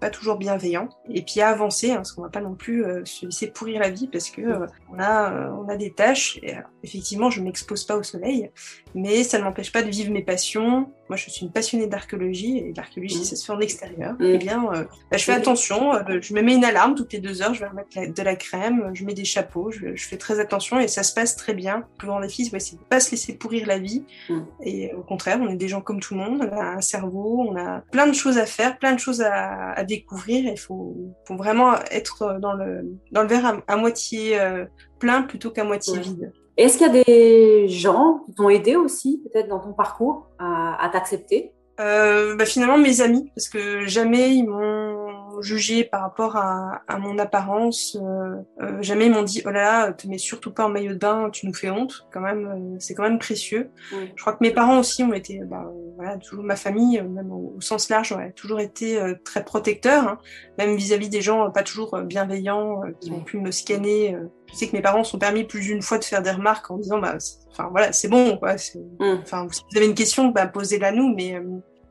Pas 0.00 0.10
toujours 0.10 0.36
bienveillant. 0.36 0.90
Et 1.08 1.22
puis 1.22 1.40
à 1.40 1.48
avancer 1.48 1.90
hein, 1.90 1.96
parce 1.96 2.12
qu'on 2.12 2.22
va 2.22 2.28
pas 2.28 2.42
non 2.42 2.54
plus 2.54 2.84
euh, 2.84 3.02
se 3.06 3.24
laisser 3.24 3.46
pourrir 3.46 3.80
la 3.80 3.88
vie 3.88 4.08
parce 4.08 4.28
que 4.28 4.42
euh, 4.42 4.66
on 4.92 4.98
a 4.98 5.32
euh, 5.32 5.50
on 5.58 5.68
a 5.70 5.76
des 5.76 5.92
tâches. 5.92 6.38
Et 6.42 6.54
effectivement 6.84 7.30
je 7.30 7.40
m'expose 7.40 7.84
pas 7.84 7.96
au 7.96 8.02
soleil 8.02 8.50
mais 8.94 9.24
ça 9.24 9.38
ne 9.38 9.44
m'empêche 9.44 9.72
pas 9.72 9.82
de 9.82 9.88
vivre 9.88 10.12
mes 10.12 10.22
passions. 10.22 10.90
Moi 11.08 11.16
je 11.16 11.30
suis 11.30 11.46
une 11.46 11.52
passionnée 11.52 11.86
d'archéologie 11.86 12.58
et 12.58 12.72
l'archéologie 12.76 13.24
ça 13.24 13.36
se 13.36 13.44
fait 13.44 13.52
en 13.52 13.60
extérieur. 13.60 14.14
Mm. 14.14 14.24
eh 14.24 14.38
bien 14.38 14.64
bah, 15.10 15.16
je 15.16 15.24
fais 15.24 15.32
attention 15.32 15.92
je 16.20 16.34
me 16.34 16.42
mets 16.42 16.54
une 16.54 16.64
alarme 16.64 16.94
toutes 16.94 17.12
les 17.12 17.20
deux 17.20 17.40
heures 17.42 17.54
je 17.54 17.60
vais 17.60 17.68
remettre 17.68 18.12
de 18.12 18.22
la 18.22 18.36
crème 18.36 18.90
je 18.92 19.04
mets 19.04 19.14
des 19.14 19.24
chapeaux 19.24 19.70
je, 19.70 19.94
fais 19.96 20.18
très 20.18 20.40
attention 20.40 20.78
et 20.78 20.88
ça 20.88 21.02
se 21.02 21.14
passe 21.14 21.36
très 21.36 21.54
bien. 21.54 21.78
Le 21.78 21.96
plus 21.98 22.08
grand 22.08 22.20
défi 22.20 22.44
c'est 22.44 22.76
de 22.76 22.82
pas 22.82 23.00
se 23.00 23.12
laisser 23.12 23.34
pourrir 23.34 23.66
la 23.66 23.78
vie. 23.78 24.04
Mm. 24.28 24.40
et 24.62 24.92
au 24.92 25.02
contraire 25.02 25.38
on 25.40 25.48
est 25.48 25.56
des 25.56 25.68
gens 25.68 25.80
comme 25.80 26.00
tout 26.00 26.14
le 26.14 26.20
monde 26.20 26.48
on 26.52 26.56
a 26.56 26.64
un 26.64 26.80
cerveau 26.82 27.46
on 27.48 27.56
a 27.56 27.80
plein 27.90 28.06
de 28.06 28.14
choses 28.14 28.36
à 28.36 28.46
faire 28.46 28.78
plein 28.78 28.92
de 28.92 29.00
choses 29.00 29.22
à, 29.22 29.72
à 29.72 29.84
découvrir. 29.86 30.44
Il 30.44 30.58
faut, 30.58 30.96
faut, 31.26 31.36
vraiment 31.36 31.74
être 31.90 32.38
dans 32.40 32.52
le, 32.52 32.98
dans 33.12 33.22
le 33.22 33.28
verre 33.28 33.62
à, 33.66 33.76
moitié 33.76 34.38
euh, 34.40 34.64
plein 34.98 35.22
plutôt 35.22 35.50
qu'à 35.50 35.64
moitié 35.64 35.98
vide. 35.98 36.32
Est-ce 36.56 36.78
qu'il 36.78 36.86
y 36.86 36.90
a 36.90 37.04
des 37.04 37.68
gens 37.68 38.20
qui 38.24 38.34
t'ont 38.34 38.48
aidé 38.48 38.76
aussi, 38.76 39.22
peut-être 39.24 39.48
dans 39.48 39.60
ton 39.60 39.72
parcours, 39.72 40.28
à, 40.38 40.82
à 40.82 40.88
t'accepter? 40.88 41.52
Euh, 41.80 42.36
bah, 42.36 42.46
Finalement, 42.46 42.78
mes 42.78 43.00
amis, 43.00 43.30
parce 43.34 43.48
que 43.48 43.86
jamais 43.86 44.34
ils 44.34 44.44
m'ont 44.44 44.95
jugé 45.40 45.84
par 45.84 46.02
rapport 46.02 46.36
à, 46.36 46.82
à 46.88 46.98
mon 46.98 47.18
apparence. 47.18 47.96
Euh, 48.00 48.36
euh, 48.60 48.82
jamais 48.82 49.06
ils 49.06 49.12
m'ont 49.12 49.22
dit 49.22 49.42
oh 49.44 49.50
là 49.50 49.62
là, 49.62 49.92
te 49.92 50.06
mets 50.08 50.18
surtout 50.18 50.52
pas 50.52 50.64
en 50.64 50.68
maillot 50.68 50.92
de 50.92 50.98
bain, 50.98 51.30
tu 51.30 51.46
nous 51.46 51.54
fais 51.54 51.70
honte. 51.70 52.06
Quand 52.12 52.20
même, 52.20 52.46
euh, 52.46 52.76
c'est 52.78 52.94
quand 52.94 53.02
même 53.02 53.18
précieux. 53.18 53.70
Je 53.90 54.20
crois 54.20 54.32
que 54.32 54.42
mes 54.42 54.50
parents 54.50 54.78
aussi 54.78 55.02
ont 55.02 55.12
été, 55.12 55.40
bah, 55.44 55.64
voilà, 55.96 56.16
toujours 56.18 56.44
ma 56.44 56.56
famille, 56.56 57.02
même 57.02 57.32
au, 57.32 57.56
sens 57.60 57.88
large, 57.88 58.12
ont 58.12 58.30
toujours 58.34 58.60
été 58.60 59.00
très 59.24 59.44
protecteurs, 59.44 60.06
hein, 60.06 60.18
même 60.58 60.76
vis-à-vis 60.76 61.08
des 61.08 61.20
gens 61.20 61.50
pas 61.50 61.62
toujours 61.62 61.98
bienveillants 62.02 62.82
qui 63.00 63.10
ont 63.12 63.22
pu 63.22 63.38
me 63.38 63.50
scanner. 63.50 64.16
Je 64.46 64.54
sais 64.54 64.68
que 64.68 64.76
mes 64.76 64.82
parents 64.82 65.04
sont 65.04 65.18
permis 65.18 65.44
plus 65.44 65.60
d'une 65.60 65.82
fois 65.82 65.98
de 65.98 66.04
faire 66.04 66.22
des 66.22 66.30
remarques 66.30 66.70
en 66.70 66.78
disant 66.78 66.98
bah, 66.98 67.16
enfin 67.50 67.68
voilà, 67.70 67.92
c'est 67.92 68.08
bon 68.08 68.36
quoi. 68.36 68.54
Mm. 68.54 69.18
Enfin, 69.22 69.46
si 69.50 69.62
vous 69.70 69.76
avez 69.76 69.86
une 69.86 69.94
question, 69.94 70.28
bah, 70.28 70.46
posez-la 70.46 70.92
nous, 70.92 71.14
mais 71.14 71.40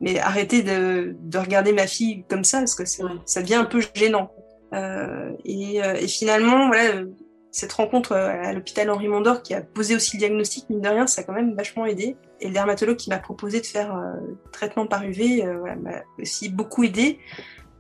mais 0.02 0.20
arrêtez 0.20 0.62
de, 0.62 1.16
de, 1.20 1.38
regarder 1.38 1.74
ma 1.74 1.88
fille 1.88 2.24
comme 2.30 2.44
ça 2.44 2.60
parce 2.60 2.76
que 2.76 2.86
ça 2.86 3.42
devient 3.42 3.56
un 3.56 3.66
peu 3.66 3.82
gênant. 3.94 4.32
Euh, 4.74 5.32
et, 5.46 5.82
euh, 5.84 5.94
et, 5.94 6.08
finalement, 6.08 6.68
voilà, 6.68 7.04
cette 7.56 7.72
rencontre 7.72 8.12
euh, 8.12 8.44
à 8.44 8.52
l'hôpital 8.52 8.90
Henri 8.90 9.08
Mondor 9.08 9.42
qui 9.42 9.54
a 9.54 9.62
posé 9.62 9.96
aussi 9.96 10.18
le 10.18 10.20
diagnostic, 10.20 10.70
mine 10.70 10.82
de 10.82 10.90
rien, 10.90 11.08
ça 11.08 11.22
a 11.22 11.24
quand 11.24 11.32
même 11.32 11.56
vachement 11.56 11.86
aidé. 11.86 12.18
Et 12.42 12.48
le 12.48 12.54
dermatologue 12.54 12.98
qui 12.98 13.10
m'a 13.10 13.18
proposé 13.18 13.62
de 13.62 13.66
faire 13.66 13.96
euh, 13.96 14.12
traitement 14.52 14.88
par 14.88 15.04
UV 15.04 15.46
euh, 15.46 15.58
voilà, 15.60 15.76
m'a 15.78 16.02
aussi 16.20 16.50
beaucoup 16.50 16.84
aidé. 16.84 17.18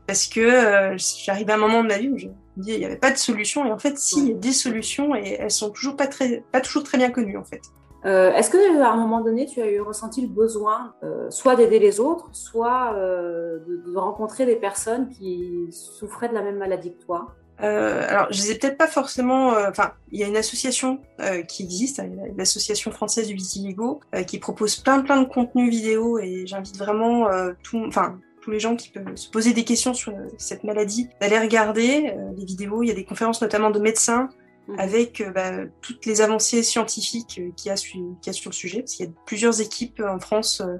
parce 0.07 0.27
que 0.27 0.95
j'arrive 1.25 1.49
à 1.49 1.55
un 1.55 1.57
moment 1.57 1.83
de 1.83 1.89
ma 1.89 1.97
vie 1.97 2.07
où 2.07 2.17
je 2.17 2.27
me 2.27 2.33
dis 2.55 2.71
il 2.71 2.79
n'y 2.79 2.85
avait 2.85 2.95
pas 2.95 3.11
de 3.11 3.17
solution 3.17 3.65
et 3.65 3.71
en 3.71 3.77
fait 3.77 3.97
si 3.97 4.19
il 4.19 4.27
y 4.29 4.31
a 4.31 4.35
des 4.35 4.53
solutions 4.53 5.13
et 5.13 5.37
elles 5.39 5.51
sont 5.51 5.71
toujours 5.71 5.97
pas 5.97 6.07
très 6.07 6.41
pas 6.53 6.61
toujours 6.61 6.83
très 6.83 6.97
bien 6.97 7.09
connues 7.09 7.37
en 7.37 7.43
fait. 7.43 7.61
Euh, 8.05 8.31
Est-ce 8.33 8.49
que 8.51 8.81
à 8.81 8.91
un 8.91 8.97
moment 8.97 9.21
donné 9.21 9.45
tu 9.47 9.61
as 9.61 9.69
eu 9.69 9.81
ressenti 9.81 10.21
le 10.21 10.27
besoin 10.27 10.93
euh, 11.03 11.29
soit 11.31 11.55
d'aider 11.55 11.79
les 11.79 11.99
autres, 11.99 12.29
soit 12.33 12.93
euh, 12.93 13.59
de, 13.65 13.97
rencontrer 13.97 14.45
des 14.45 14.55
personnes 14.57 15.09
qui 15.09 15.67
souffraient 15.71 16.29
de 16.29 16.33
la 16.35 16.43
même 16.43 16.57
maladie 16.57 16.93
que 16.93 17.03
toi? 17.03 17.33
Euh, 17.63 18.05
alors, 18.09 18.27
je 18.31 18.41
les 18.41 18.51
ai 18.51 18.55
peut-être 18.59 18.77
pas 18.77 18.87
forcément. 18.87 19.53
euh, 19.53 19.69
Enfin, 19.69 19.93
il 20.11 20.19
y 20.19 20.23
a 20.23 20.27
une 20.27 20.35
association 20.35 20.99
euh, 21.21 21.41
qui 21.43 21.63
existe, 21.63 21.99
hein, 22.01 22.09
l'association 22.37 22.91
française 22.91 23.27
du 23.27 23.33
vitiligo, 23.33 24.01
euh, 24.13 24.23
qui 24.23 24.39
propose 24.39 24.75
plein 24.75 24.99
plein 24.99 25.21
de 25.21 25.27
contenus 25.27 25.69
vidéo 25.69 26.19
et 26.19 26.45
j'invite 26.45 26.77
vraiment 26.77 27.29
euh, 27.29 27.53
enfin 27.87 28.19
tous 28.41 28.51
les 28.51 28.59
gens 28.59 28.75
qui 28.75 28.89
peuvent 28.89 29.15
se 29.15 29.29
poser 29.29 29.53
des 29.53 29.63
questions 29.63 29.93
sur 29.95 30.11
euh, 30.11 30.27
cette 30.37 30.63
maladie 30.63 31.09
d'aller 31.19 31.39
regarder 31.39 32.13
euh, 32.15 32.31
les 32.37 32.45
vidéos. 32.45 32.83
Il 32.83 32.89
y 32.89 32.91
a 32.91 32.93
des 32.93 33.05
conférences 33.05 33.41
notamment 33.41 33.71
de 33.71 33.79
médecins 33.79 34.29
Mhm. 34.67 34.79
avec 34.79 35.21
euh, 35.21 35.29
bah, 35.29 35.51
toutes 35.81 36.05
les 36.05 36.21
avancées 36.21 36.63
scientifiques 36.63 37.39
euh, 37.39 37.51
qu'il 37.55 37.69
y, 37.69 37.71
a 37.71 37.75
qu'il 37.75 38.15
y 38.25 38.29
a 38.29 38.33
sur 38.33 38.49
le 38.49 38.55
sujet, 38.55 38.79
parce 38.79 38.95
qu'il 38.95 39.05
y 39.05 39.09
a 39.09 39.11
plusieurs 39.25 39.61
équipes 39.61 39.99
euh, 39.99 40.09
en 40.09 40.19
France 40.19 40.61
euh, 40.61 40.77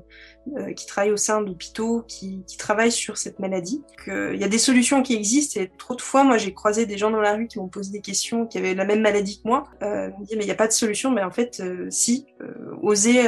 euh, 0.58 0.74
qui 0.74 0.86
travaillent 0.88 1.12
au 1.12 1.18
sein 1.18 1.42
d'hôpitaux, 1.42 2.04
qui, 2.08 2.44
qui 2.48 2.58
travaillent 2.58 2.92
sur 2.92 3.18
cette 3.18 3.40
maladie. 3.40 3.84
Que, 4.04 4.34
il 4.34 4.40
y 4.40 4.44
a 4.44 4.48
des 4.48 4.58
solutions 4.58 5.04
qui 5.04 5.16
existent, 5.16 5.60
et 5.60 5.72
trop 5.78 5.96
de 5.96 6.02
fois, 6.02 6.24
moi 6.24 6.38
j'ai 6.38 6.54
croisé 6.54 6.86
des 6.86 6.98
gens 6.98 7.12
dans 7.12 7.22
la 7.22 7.34
rue 7.34 7.48
qui 7.48 7.60
m'ont 7.60 7.68
posé 7.68 7.92
des 7.92 8.02
questions, 8.02 8.48
qui 8.48 8.58
avaient 8.58 8.74
la 8.74 8.86
même 8.86 9.02
maladie 9.02 9.42
que 9.42 9.48
moi, 9.48 9.66
euh, 9.84 10.10
me 10.20 10.24
disaient 10.24 10.36
mais 10.36 10.44
il 10.44 10.48
n'y 10.48 10.52
a 10.52 10.56
pas 10.56 10.68
de 10.68 10.74
solution, 10.74 11.12
mais 11.12 11.24
en 11.24 11.32
fait 11.32 11.60
euh, 11.60 11.88
si, 11.92 12.26
euh, 12.42 12.76
oser 12.82 13.28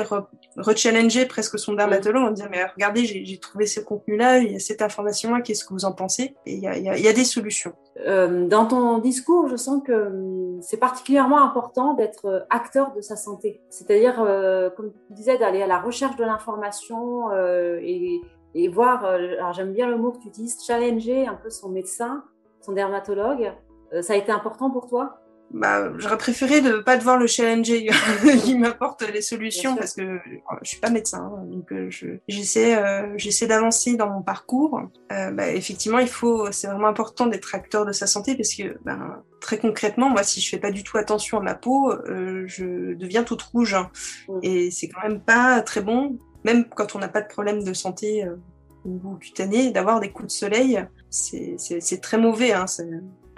rechallenger 0.58 1.26
presque 1.26 1.58
son 1.60 1.74
dermatologue 1.74 2.24
en 2.24 2.32
disant 2.32 2.48
mais 2.50 2.66
regardez 2.66 3.06
j'ai 3.06 3.40
trouvé 3.40 3.66
ce 3.66 3.80
contenu-là, 3.80 4.40
il 4.40 4.52
y 4.54 4.56
a 4.56 4.60
cette 4.60 4.82
information-là, 4.82 5.42
qu'est-ce 5.42 5.64
que 5.64 5.74
vous 5.74 5.86
en 5.86 5.92
pensez? 5.92 6.36
Et 6.46 6.54
il 6.54 6.60
y 6.60 6.68
a, 6.68 6.78
il 6.78 6.84
y 6.84 6.90
a- 6.90 6.98
il 6.98 7.04
y 7.04 7.08
a 7.08 7.14
des 7.14 7.24
solutions. 7.24 7.74
Euh, 8.06 8.48
dans 8.48 8.66
ton 8.66 8.98
discours, 8.98 9.48
je 9.48 9.56
sens 9.56 9.82
que 9.84 9.92
hum, 10.08 10.62
c'est 10.62 10.78
particulièrement 10.78 11.42
important 11.44 11.94
d'être 11.94 12.26
euh, 12.26 12.40
acteur 12.50 12.94
de 12.94 13.02
sa 13.02 13.16
santé. 13.16 13.62
C'est-à-dire, 13.70 14.22
euh, 14.22 14.70
comme 14.70 14.92
tu 15.08 15.14
disais, 15.14 15.38
d'aller 15.38 15.62
à 15.62 15.68
la 15.68 15.80
recherche 15.80 16.16
de 16.16 16.24
l'information 16.24 17.32
euh, 17.32 17.80
et, 17.82 18.20
et 18.56 18.68
voir, 18.68 19.06
euh, 19.06 19.18
alors 19.38 19.54
j'aime 19.54 19.74
bien 19.74 19.88
le 19.88 19.98
mot 19.98 20.12
que 20.12 20.20
tu 20.20 20.28
utilises, 20.30 20.58
challenger 20.66 21.28
un 21.28 21.36
peu 21.36 21.50
son 21.50 21.70
médecin, 21.70 22.24
son 22.62 22.72
dermatologue. 22.74 23.54
Euh, 23.94 24.02
ça 24.02 24.14
a 24.14 24.16
été 24.18 24.32
important 24.32 24.70
pour 24.72 24.88
toi? 24.88 25.20
Bah, 25.52 25.92
j'aurais 25.98 26.18
préféré 26.18 26.62
de 26.62 26.80
pas 26.80 26.98
devoir 26.98 27.18
le 27.18 27.26
challenger. 27.28 27.90
Il 28.46 28.60
m'apporte 28.60 29.02
les 29.14 29.22
solutions 29.22 29.76
parce 29.76 29.94
que 29.94 30.02
euh, 30.02 30.18
je 30.62 30.70
suis 30.70 30.80
pas 30.80 30.90
médecin, 30.90 31.20
hein, 31.20 31.46
donc 31.46 31.72
euh, 31.72 31.88
je- 31.90 32.20
j'essaie 32.28 32.76
euh, 32.76 33.14
j'essaie 33.18 33.48
d'avancer 33.48 33.96
dans 33.96 34.10
mon 34.10 34.22
parcours. 34.22 34.82
Euh, 35.12 35.32
bah, 35.32 35.50
effectivement, 35.50 36.00
il 36.00 36.10
faut, 36.10 36.52
c'est 36.52 36.68
vraiment 36.68 36.88
important 36.88 37.28
d'être 37.28 37.56
acteur 37.56 37.86
de 37.86 37.92
sa 37.94 38.08
santé 38.08 38.36
parce 38.36 38.54
que 38.54 38.78
ben, 38.84 39.24
très 39.40 39.58
concrètement, 39.58 40.10
moi, 40.10 40.24
si 40.24 40.42
je 40.42 40.50
fais 40.50 40.60
pas 40.60 40.72
du 40.72 40.84
tout 40.84 40.98
attention 40.98 41.38
à 41.40 41.42
ma 41.42 41.56
peau, 41.56 41.92
euh, 41.92 42.44
je 42.48 42.94
deviens 42.96 43.24
toute 43.24 43.42
rouge 43.42 43.74
hein. 43.74 43.90
Mm. 44.28 44.40
et 44.44 44.72
c'est 44.72 44.90
quand 44.90 45.08
même 45.08 45.22
pas 45.22 45.62
très 45.62 45.82
bon, 45.82 46.18
même 46.44 46.66
quand 46.66 46.96
on 46.96 47.00
n'a 47.00 47.08
pas 47.08 47.22
de 47.22 47.28
problème 47.28 47.64
de 47.64 47.74
santé 47.74 48.26
euh, 48.26 48.36
au 48.86 48.90
niveau 48.90 49.16
cutané, 49.16 49.72
d'avoir 49.72 50.00
des 50.00 50.12
coups 50.12 50.28
de 50.28 50.32
soleil, 50.32 50.86
c'est 51.10 52.02
très 52.02 52.18
mauvais. 52.18 52.54
Hein, 52.54 52.66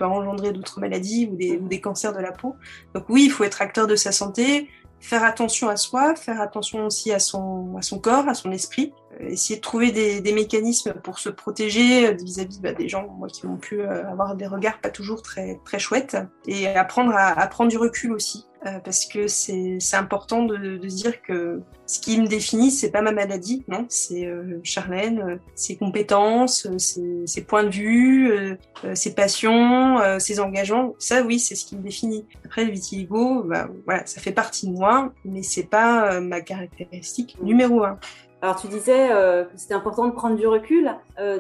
engendrer 0.07 0.51
d'autres 0.51 0.79
maladies 0.79 1.27
ou 1.31 1.35
des, 1.35 1.57
ou 1.57 1.67
des 1.67 1.81
cancers 1.81 2.13
de 2.13 2.19
la 2.19 2.31
peau. 2.31 2.55
Donc 2.93 3.05
oui, 3.09 3.23
il 3.25 3.31
faut 3.31 3.43
être 3.43 3.61
acteur 3.61 3.87
de 3.87 3.95
sa 3.95 4.11
santé, 4.11 4.69
faire 4.99 5.23
attention 5.23 5.69
à 5.69 5.77
soi, 5.77 6.15
faire 6.15 6.41
attention 6.41 6.85
aussi 6.85 7.11
à 7.11 7.19
son, 7.19 7.77
à 7.77 7.81
son 7.81 7.99
corps, 7.99 8.27
à 8.27 8.33
son 8.33 8.51
esprit, 8.51 8.93
euh, 9.21 9.29
essayer 9.29 9.57
de 9.57 9.61
trouver 9.61 9.91
des, 9.91 10.21
des 10.21 10.33
mécanismes 10.33 10.93
pour 11.03 11.19
se 11.19 11.29
protéger 11.29 12.07
euh, 12.07 12.11
vis-à-vis 12.13 12.59
bah, 12.59 12.73
des 12.73 12.89
gens 12.89 13.07
moi, 13.17 13.27
qui 13.27 13.45
ont 13.45 13.57
pu 13.57 13.81
euh, 13.81 14.09
avoir 14.09 14.35
des 14.35 14.47
regards 14.47 14.79
pas 14.79 14.89
toujours 14.89 15.21
très, 15.21 15.59
très 15.65 15.79
chouettes, 15.79 16.17
et 16.47 16.67
apprendre 16.67 17.13
à 17.15 17.47
prendre 17.47 17.69
du 17.69 17.77
recul 17.77 18.11
aussi. 18.11 18.48
Euh, 18.65 18.79
parce 18.83 19.05
que 19.05 19.27
c'est 19.27 19.79
important 19.93 20.43
de, 20.43 20.57
de 20.57 20.87
dire 20.87 21.21
que 21.21 21.61
ce 21.89 21.99
qui 21.99 22.21
me 22.21 22.27
définit, 22.27 22.69
c'est 22.69 22.91
pas 22.91 23.01
ma 23.01 23.11
maladie, 23.11 23.63
non, 23.67 23.85
c'est 23.89 24.27
euh, 24.27 24.59
Charlène, 24.63 25.21
euh, 25.21 25.35
ses 25.55 25.75
compétences, 25.75 26.67
euh, 26.67 26.77
ses, 27.25 27.43
points 27.43 27.63
de 27.63 27.69
vue, 27.69 28.57
ses 28.93 29.15
passions, 29.15 29.97
ses 30.19 30.39
engagements. 30.39 30.93
Ça, 30.99 31.23
oui, 31.23 31.39
c'est 31.39 31.55
ce 31.55 31.65
qui 31.65 31.75
me 31.75 31.81
définit. 31.81 32.27
Après, 32.45 32.63
le 32.63 32.71
vitiligo, 32.71 33.41
bah, 33.43 33.69
voilà, 33.85 34.05
ça 34.05 34.21
fait 34.21 34.31
partie 34.31 34.67
de 34.67 34.73
moi, 34.73 35.11
mais 35.25 35.41
c'est 35.41 35.63
pas 35.63 36.19
ma 36.19 36.41
caractéristique 36.41 37.37
numéro 37.41 37.83
un. 37.83 37.97
Alors 38.41 38.61
tu 38.61 38.67
disais 38.67 39.09
que 39.09 39.57
c'était 39.57 39.73
important 39.73 40.05
de 40.05 40.11
prendre 40.11 40.37
du 40.37 40.47
recul. 40.47 40.91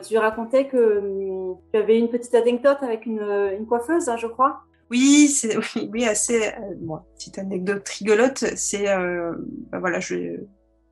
Tu 0.07 0.17
racontais 0.17 0.67
que 0.67 0.99
hum, 0.99 1.57
tu 1.71 1.79
avais 1.79 1.99
une 1.99 2.09
petite 2.09 2.33
anecdote 2.33 2.79
avec 2.81 3.05
une, 3.05 3.21
une 3.57 3.67
coiffeuse, 3.67 4.09
hein, 4.09 4.17
je 4.17 4.27
crois. 4.27 4.61
Oui, 4.89 5.27
c'est 5.27 5.57
oui, 5.75 5.89
oui, 5.91 6.05
assez. 6.05 6.47
Euh, 6.47 6.51
bon, 6.79 6.99
petite 7.15 7.37
anecdote 7.39 7.87
rigolote, 7.89 8.43
c'est 8.55 8.89
euh, 8.89 9.33
bah, 9.71 9.79
voilà, 9.79 9.99
je 9.99 10.15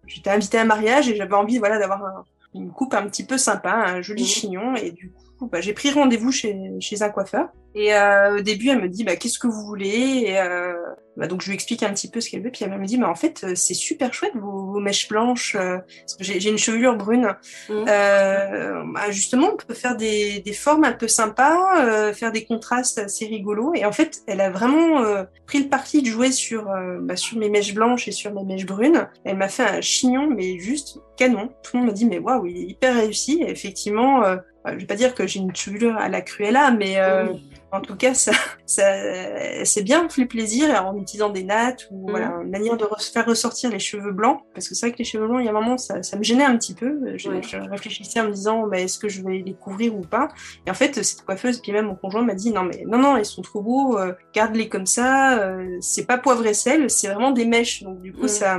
j'étais 0.06 0.30
invitée 0.30 0.58
à 0.58 0.62
un 0.62 0.66
mariage 0.66 1.10
et 1.10 1.16
j'avais 1.16 1.34
envie 1.36 1.58
voilà 1.60 1.80
d'avoir 1.80 2.04
un- 2.06 2.24
une 2.56 2.72
coupe 2.72 2.94
un 2.94 3.06
petit 3.08 3.26
peu 3.26 3.38
sympa, 3.38 3.72
un 3.74 4.02
joli 4.02 4.22
Mhm. 4.24 4.28
chignon 4.28 4.76
et 4.76 4.92
du 4.92 5.12
coup 5.38 5.48
bah, 5.48 5.60
j'ai 5.62 5.74
pris 5.74 5.92
rendez-vous 5.92 6.32
chez 6.32 6.56
chez 6.80 7.02
un 7.04 7.10
coiffeur 7.10 7.50
et 7.76 7.94
euh, 7.94 8.38
au 8.38 8.42
début 8.42 8.70
elle 8.70 8.82
me 8.82 8.90
dit 8.90 9.04
bah 9.04 9.16
qu'est-ce 9.16 9.40
que 9.40 9.48
vous 9.48 9.66
voulez? 9.66 10.24
Et 10.28 10.40
euh, 10.40 10.74
bah, 11.16 11.28
donc 11.28 11.42
je 11.42 11.48
lui 11.48 11.54
explique 11.56 11.82
un 11.84 11.90
petit 11.94 12.10
peu 12.10 12.22
ce 12.22 12.30
qu'elle 12.30 12.44
veut 12.44 12.52
puis 12.52 12.64
elle 12.64 12.78
me 12.80 12.86
dit 12.86 12.98
mais 12.98 13.06
en 13.06 13.16
fait 13.16 13.44
euh, 13.44 13.56
c'est 13.56 13.74
super 13.74 14.14
chouette 14.14 14.34
vos, 14.36 14.72
vos 14.74 14.80
mèches 14.80 15.08
blanches 15.10 15.56
euh, 15.56 15.78
parce 16.02 16.16
que 16.16 16.24
j'ai 16.24 16.40
j'ai 16.40 16.50
une 16.50 16.58
chevelure 16.58 16.96
brune 16.96 17.36
Mhm. 17.70 17.86
euh, 17.88 18.84
bah, 18.94 19.12
justement, 19.12 19.50
on 19.54 19.58
peut 19.58 19.74
faire 19.74 19.96
des, 19.98 20.40
des 20.40 20.54
formes 20.54 20.84
un 20.86 20.92
peu 20.94 21.08
sympas, 21.08 21.84
euh, 21.86 22.14
faire 22.14 22.32
des 22.32 22.46
contrastes 22.46 22.98
assez 23.00 23.26
rigolos. 23.26 23.74
Et 23.76 23.86
en 23.86 23.92
fait, 23.92 24.20
elle 24.28 24.42
a 24.42 24.50
vraiment 24.50 25.02
euh, 25.02 25.24
pris 25.46 25.62
le 25.64 25.70
parti 25.70 26.02
de 26.02 26.08
jouer 26.08 26.32
sur, 26.32 26.66
bah, 27.02 27.16
sur 27.16 27.38
mes 27.38 27.50
mèches 27.50 27.74
blanches 27.74 28.08
et 28.08 28.12
sur 28.12 28.34
mes 28.34 28.44
mèches 28.44 28.66
brunes. 28.66 29.08
Elle 29.26 29.38
m'a 29.38 29.50
fait 29.50 29.64
un 29.64 29.82
chignon, 29.82 30.30
mais 30.30 30.58
juste 30.60 31.00
canon. 31.18 31.50
Tout 31.64 31.72
le 31.74 31.80
monde 31.80 31.88
m'a 31.88 31.94
dit, 31.94 32.06
mais 32.06 32.20
waouh, 32.20 32.46
il 32.46 32.58
est 32.58 32.68
hyper 32.72 32.96
réussi. 32.96 33.42
Et 33.42 33.50
effectivement, 33.50 34.24
euh, 34.24 34.38
bah, 34.64 34.72
je 34.74 34.80
vais 34.80 34.86
pas 34.86 34.96
dire 34.96 35.14
que 35.16 35.28
j'ai 35.28 35.40
une 35.40 35.56
chevelure 35.56 35.98
à 35.98 36.10
la 36.10 36.22
Cruella, 36.22 36.72
mais 36.72 37.00
euh, 37.00 37.28
Oui. 37.32 37.42
En 37.72 37.82
tout 37.82 37.96
cas, 37.96 38.14
ça, 38.14 38.32
ça, 38.66 38.84
c'est 39.66 39.84
bien 39.84 40.08
fait 40.10 40.26
plaisir 40.26 40.86
en 40.86 40.96
utilisant 40.98 41.30
des 41.30 41.44
nattes 41.44 41.88
ou 41.92 42.06
Mhm. 42.06 42.10
voilà, 42.12 42.28
une 42.44 42.50
manière 42.50 42.78
de 42.78 42.86
re- 42.86 43.12
faire 43.12 43.26
ressortir 43.26 43.70
les 43.70 43.80
cheveux 43.80 44.12
blancs. 44.14 44.40
Parce 44.54 44.68
que 44.70 44.76
c'est 44.76 44.86
vrai 44.88 44.94
que 44.94 45.00
les 45.00 45.04
cheveux 45.06 45.28
blancs, 45.28 45.42
il 45.42 45.46
y 45.46 45.48
a 45.48 45.52
un 45.52 45.54
moment, 45.54 45.78
ça, 45.78 46.02
ça 46.04 46.18
me 46.18 46.24
gênait 46.24 46.44
un 46.46 46.58
petit 46.58 46.74
peu. 46.74 47.18
Je, 47.18 47.30
Ouais. 47.30 47.42
je 47.44 47.58
réfléchissais 47.58 48.22
en 48.22 48.26
me 48.26 48.32
disant, 48.32 48.68
bah, 48.68 48.80
est-ce 48.80 48.98
que 49.00 49.10
je 49.10 49.22
vais 49.22 49.44
les 49.46 49.54
couvrir 49.56 49.96
ou 49.96 50.02
pas? 50.02 50.30
Et 50.66 50.72
en 50.72 50.74
fait, 50.74 51.04
cette 51.04 51.24
coiffeuse, 51.24 51.60
puis 51.62 51.72
même 51.72 51.88
mon 51.88 51.96
conjoint 51.96 52.22
m'a 52.24 52.36
dit, 52.36 52.52
non 52.52 52.64
mais 52.64 52.84
non 52.88 52.98
non, 53.00 53.18
ils 53.18 53.26
sont 53.26 53.42
trop 53.42 53.62
beaux, 53.62 53.98
euh, 53.98 54.14
garde-les 54.34 54.70
comme 54.70 54.86
ça. 54.86 55.40
euh, 55.40 55.78
c'est 55.82 56.06
pas 56.06 56.18
poivre 56.18 56.46
et 56.48 56.54
sel, 56.54 56.90
c'est 56.90 57.08
vraiment 57.08 57.32
des 57.32 57.46
mèches. 57.46 57.84
Donc 57.84 58.02
du 58.02 58.14
coup, 58.14 58.24
Mhm. 58.24 58.28
ça, 58.28 58.58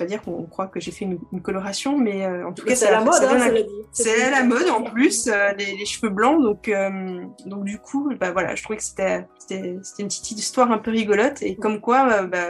pas 0.00 0.06
dire 0.06 0.22
qu'on 0.22 0.42
croit 0.44 0.66
que 0.66 0.80
j'ai 0.80 0.90
fait 0.90 1.04
une, 1.04 1.18
une 1.32 1.42
coloration, 1.42 1.96
mais 1.98 2.24
euh, 2.24 2.46
en 2.48 2.52
tout 2.52 2.64
cas, 2.64 2.74
c'est 2.74 2.90
la 2.90 3.00
mode, 3.04 3.22
hein, 3.22 3.54
c'est 3.92 4.30
la 4.30 4.42
mode 4.42 4.68
en 4.68 4.82
plus, 4.82 5.28
euh, 5.28 5.52
les, 5.58 5.76
les 5.76 5.84
cheveux 5.86 6.08
blancs. 6.10 6.42
Donc, 6.42 6.68
euh, 6.68 7.20
donc 7.46 7.64
du 7.64 7.78
coup, 7.78 8.10
bah 8.18 8.32
voilà, 8.32 8.54
je 8.54 8.62
trouvais 8.62 8.78
que 8.78 8.82
c'était 8.82 9.26
une 9.50 10.08
petite 10.08 10.32
histoire 10.38 10.70
un 10.72 10.78
peu 10.78 10.90
rigolote 10.90 11.42
et 11.42 11.54
comme 11.56 11.80
quoi, 11.80 12.22
bah, 12.22 12.46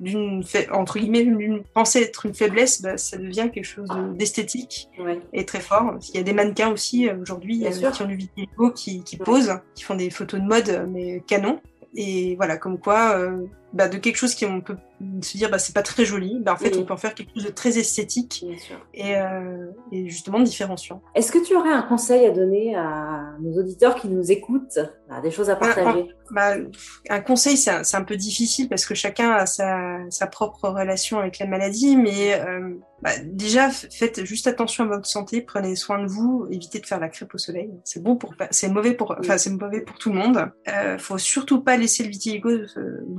d'une 0.00 0.42
entre 0.72 0.98
guillemets, 0.98 1.24
d'une 1.24 1.62
pensée 1.74 2.00
être 2.02 2.26
une 2.26 2.34
faiblesse, 2.34 2.82
bah, 2.82 2.96
ça 2.98 3.16
devient 3.16 3.48
quelque 3.52 3.64
chose 3.64 3.88
de- 3.88 4.16
d'esthétique 4.16 4.88
Ouais. 4.98 5.20
et 5.32 5.44
très 5.44 5.60
fort. 5.60 5.98
Qu'il 6.00 6.16
y 6.16 6.18
a 6.18 6.22
des 6.22 6.32
mannequins 6.32 6.70
aussi 6.72 7.08
aujourd'hui 7.10 7.64
qui 7.92 8.02
ont 8.02 8.06
du 8.06 8.16
vitiligo, 8.16 8.70
qui, 8.70 9.02
qui 9.04 9.16
Ouais. 9.16 9.24
posent, 9.24 9.54
qui 9.74 9.84
font 9.84 9.94
des 9.94 10.10
photos 10.10 10.40
de 10.40 10.46
mode, 10.46 10.88
mais 10.90 11.22
canon. 11.26 11.60
Et 11.96 12.34
voilà, 12.36 12.56
comme 12.56 12.78
quoi, 12.78 13.16
bah, 13.74 13.88
de 13.88 13.98
quelque 13.98 14.16
chose 14.16 14.34
qui 14.34 14.46
on 14.46 14.60
peut 14.60 14.76
se 15.22 15.36
dire, 15.36 15.50
bah, 15.50 15.58
c'est 15.58 15.74
pas 15.74 15.82
très 15.82 16.04
joli, 16.04 16.38
bah, 16.40 16.52
en 16.54 16.56
fait, 16.56 16.70
Mhm. 16.74 16.82
on 16.82 16.84
peut 16.84 16.94
en 16.94 16.96
faire 16.96 17.14
quelque 17.14 17.32
chose 17.34 17.44
de 17.44 17.50
très 17.50 17.76
esthétique 17.78 18.44
et, 18.94 19.16
euh, 19.16 19.66
et 19.92 20.08
justement 20.08 20.40
différenciant. 20.40 21.02
Est-ce 21.14 21.30
que 21.32 21.44
tu 21.44 21.54
aurais 21.54 21.72
un 21.72 21.82
conseil 21.82 22.24
à 22.26 22.30
donner 22.30 22.74
à 22.76 23.34
nos 23.40 23.58
auditeurs 23.58 23.96
qui 23.96 24.08
nous 24.08 24.30
écoutent 24.30 24.78
Bah, 25.08 25.20
Des 25.20 25.30
choses 25.30 25.50
à 25.50 25.56
partager? 25.56 26.08
Bah, 26.30 26.54
un 27.10 27.20
conseil, 27.20 27.56
c'est 27.58 27.70
un, 27.70 27.82
un 27.92 28.02
peu 28.04 28.16
difficile 28.16 28.68
parce 28.68 28.86
que 28.86 28.94
chacun 28.94 29.32
a 29.32 29.44
sa, 29.46 29.98
sa 30.08 30.26
propre 30.26 30.68
relation 30.70 31.18
avec 31.18 31.38
la 31.38 31.46
maladie, 31.46 31.96
mais 31.96 32.40
euh, 32.40 32.70
déjà 33.24 33.68
faites 33.70 34.24
juste 34.24 34.46
attention 34.46 34.84
à 34.84 34.86
votre 34.86 35.06
santé, 35.06 35.42
prenez 35.42 35.76
soin 35.76 36.02
de 36.02 36.06
vous, 36.08 36.46
évitez 36.50 36.78
de 36.80 36.86
faire 36.86 37.00
la 37.00 37.08
crêpe 37.10 37.34
au 37.34 37.38
soleil. 37.38 37.70
C'est 37.84 38.02
bon 38.02 38.16
pour, 38.16 38.34
c'est 38.50 38.68
mauvais 38.70 38.94
pour, 38.94 39.14
enfin 39.18 39.36
c'est 39.36 39.50
mauvais 39.50 39.82
pour 39.82 39.98
tout 39.98 40.10
le 40.10 40.16
monde. 40.18 40.48
Euh, 40.68 40.96
faut 40.98 41.18
surtout 41.18 41.60
pas 41.60 41.76
laisser 41.76 42.04
le 42.04 42.08
vitiligo 42.10 42.48
euh, 42.48 42.66
vous 43.06 43.14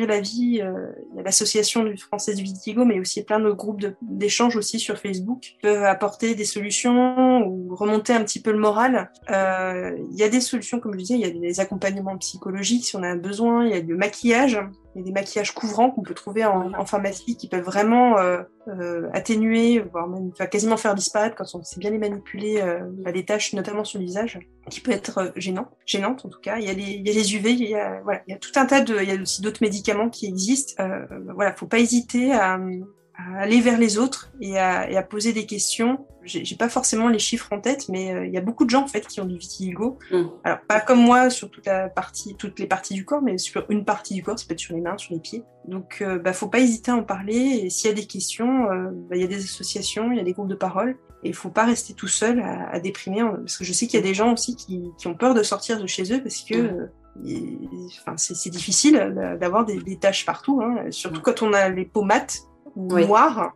la 0.00 0.20
vie. 0.20 0.60
Euh, 0.62 0.92
Il 1.10 1.16
y 1.16 1.20
a 1.20 1.22
l'association 1.22 1.84
du 1.84 1.96
français 1.96 2.34
du 2.34 2.42
vitiligo, 2.42 2.84
mais 2.84 3.00
aussi 3.00 3.22
plein 3.22 3.40
de 3.40 3.50
groupes 3.50 3.84
d'échanges 4.02 4.56
aussi 4.56 4.78
sur 4.78 4.98
Facebook 4.98 5.54
peuvent 5.62 5.84
apporter 5.84 6.34
des 6.34 6.44
solutions 6.44 7.46
ou 7.46 7.74
remonter 7.74 8.12
un 8.12 8.24
petit 8.24 8.40
peu 8.40 8.52
le 8.52 8.58
moral. 8.58 9.10
Euh, 9.30 9.96
Il 10.10 10.18
y 10.18 10.22
a 10.22 10.28
des 10.28 10.40
solutions, 10.40 10.80
comme 10.80 10.92
je 10.94 10.98
disais, 10.98 11.14
il 11.14 11.20
y 11.20 11.24
a 11.24 11.30
des 11.30 11.60
accompagnements 11.60 12.16
psychologiques 12.18 12.84
si 12.84 12.96
on 12.96 13.02
a 13.02 13.14
besoin, 13.16 13.66
il 13.66 13.72
y 13.72 13.76
a 13.76 13.80
du 13.80 13.94
maquillage. 13.94 14.58
Il 14.94 15.00
y 15.00 15.02
a 15.02 15.04
des 15.04 15.12
maquillages 15.12 15.52
couvrants 15.52 15.90
qu'on 15.90 16.02
peut 16.02 16.14
trouver 16.14 16.44
en, 16.44 16.84
pharmacie 16.86 17.36
qui 17.36 17.48
peuvent 17.48 17.64
vraiment 17.64 18.18
euh, 18.18 18.42
euh, 18.68 19.08
atténuer, 19.12 19.80
voire 19.80 20.06
même 20.06 20.30
enfin, 20.32 20.46
quasiment 20.46 20.76
faire 20.76 20.94
disparaître 20.94 21.36
quand 21.36 21.44
on 21.54 21.62
sait 21.62 21.78
bien 21.78 21.90
les 21.90 21.98
manipuler, 21.98 22.60
euh, 22.60 22.80
bah, 22.98 23.10
les 23.10 23.24
taches, 23.24 23.52
notamment 23.52 23.84
sur 23.84 23.98
le 23.98 24.06
visage, 24.06 24.38
qui 24.70 24.80
peut 24.80 24.92
être 24.92 25.18
euh, 25.18 25.30
gênant, 25.36 25.68
gênante 25.84 26.24
en 26.24 26.28
tout 26.28 26.40
cas. 26.40 26.58
Il 26.58 26.64
y 26.64 26.70
a 26.70 26.72
les, 26.72 26.82
il 26.82 27.06
y 27.06 27.10
a 27.10 27.12
les 27.12 27.34
UV, 27.34 27.52
il 27.52 27.68
y 27.68 27.74
a, 27.74 28.00
voilà, 28.02 28.22
il 28.26 28.32
y 28.32 28.34
a 28.34 28.38
tout 28.38 28.52
un 28.56 28.66
tas 28.66 28.80
de, 28.80 28.96
il 29.02 29.08
y 29.08 29.12
a 29.12 29.20
aussi 29.20 29.42
d'autres 29.42 29.62
médicaments 29.62 30.08
qui 30.08 30.26
existent. 30.26 30.82
Voilà, 31.34 31.54
faut 31.54 31.66
pas 31.66 31.78
hésiter 31.78 32.32
à, 32.32 32.58
à 33.16 33.40
aller 33.40 33.60
vers 33.60 33.78
les 33.78 33.98
autres 33.98 34.30
et 34.40 34.58
à, 34.58 34.90
et 34.90 34.96
à 34.96 35.02
poser 35.02 35.32
des 35.32 35.46
questions. 35.46 36.06
J'ai 36.24 36.56
pas 36.56 36.70
forcément 36.70 37.08
les 37.08 37.18
chiffres 37.18 37.48
en 37.52 37.60
tête, 37.60 37.88
mais 37.90 38.12
euh, 38.12 38.26
il 38.26 38.32
y 38.32 38.38
a 38.38 38.40
beaucoup 38.40 38.64
de 38.64 38.70
gens 38.70 38.82
en 38.82 38.86
fait 38.86 39.06
qui 39.06 39.20
ont 39.20 39.26
du 39.26 39.36
vitiligo. 39.36 39.98
Mm. 40.10 40.22
Alors 40.42 40.58
pas 40.66 40.80
comme 40.80 41.00
moi 41.00 41.28
sur 41.28 41.50
toute 41.50 41.66
la 41.66 41.88
partie, 41.88 42.34
toutes 42.36 42.58
les 42.58 42.66
parties 42.66 42.94
du 42.94 43.04
corps, 43.04 43.20
mais 43.20 43.36
sur 43.36 43.66
une 43.68 43.84
partie 43.84 44.14
du 44.14 44.22
corps, 44.22 44.38
ça 44.38 44.46
peut 44.48 44.54
être 44.54 44.60
sur 44.60 44.74
les 44.74 44.80
mains, 44.80 44.96
sur 44.96 45.12
les 45.12 45.20
pieds. 45.20 45.44
Donc 45.68 45.98
euh, 46.00 46.18
bah, 46.18 46.32
faut 46.32 46.48
pas 46.48 46.60
hésiter 46.60 46.90
à 46.90 46.96
en 46.96 47.02
parler. 47.02 47.60
Et 47.64 47.70
s'il 47.70 47.90
y 47.90 47.92
a 47.92 47.96
des 47.96 48.06
questions, 48.06 48.70
euh, 48.70 48.88
bah, 48.90 49.16
il 49.16 49.20
y 49.20 49.24
a 49.24 49.28
des 49.28 49.44
associations, 49.44 50.10
il 50.10 50.16
y 50.16 50.20
a 50.20 50.24
des 50.24 50.32
groupes 50.32 50.48
de 50.48 50.54
parole. 50.54 50.96
Et 51.22 51.28
il 51.28 51.34
faut 51.34 51.50
pas 51.50 51.64
rester 51.64 51.94
tout 51.94 52.08
seul 52.08 52.40
à, 52.40 52.70
à 52.70 52.80
déprimer, 52.80 53.22
parce 53.22 53.56
que 53.56 53.64
je 53.64 53.72
sais 53.72 53.86
qu'il 53.86 53.98
y 53.98 54.02
a 54.02 54.06
des 54.06 54.14
gens 54.14 54.32
aussi 54.32 54.56
qui, 54.56 54.90
qui, 54.98 55.06
ont 55.08 55.14
peur 55.14 55.34
de 55.34 55.42
sortir 55.42 55.80
de 55.80 55.86
chez 55.86 56.12
eux 56.12 56.22
parce 56.22 56.42
que 56.42 56.56
mm. 56.56 56.88
Enfin, 58.00 58.16
c'est 58.16 58.50
difficile 58.50 59.14
d'avoir 59.38 59.64
des, 59.64 59.78
des, 59.78 59.96
taches 59.96 60.26
partout, 60.26 60.60
hein, 60.64 60.90
surtout 60.90 61.20
quand 61.20 61.42
on 61.42 61.52
a 61.52 61.68
les 61.68 61.84
peaux 61.84 62.02
mates 62.02 62.40
oui. 62.76 63.06
noir. 63.06 63.54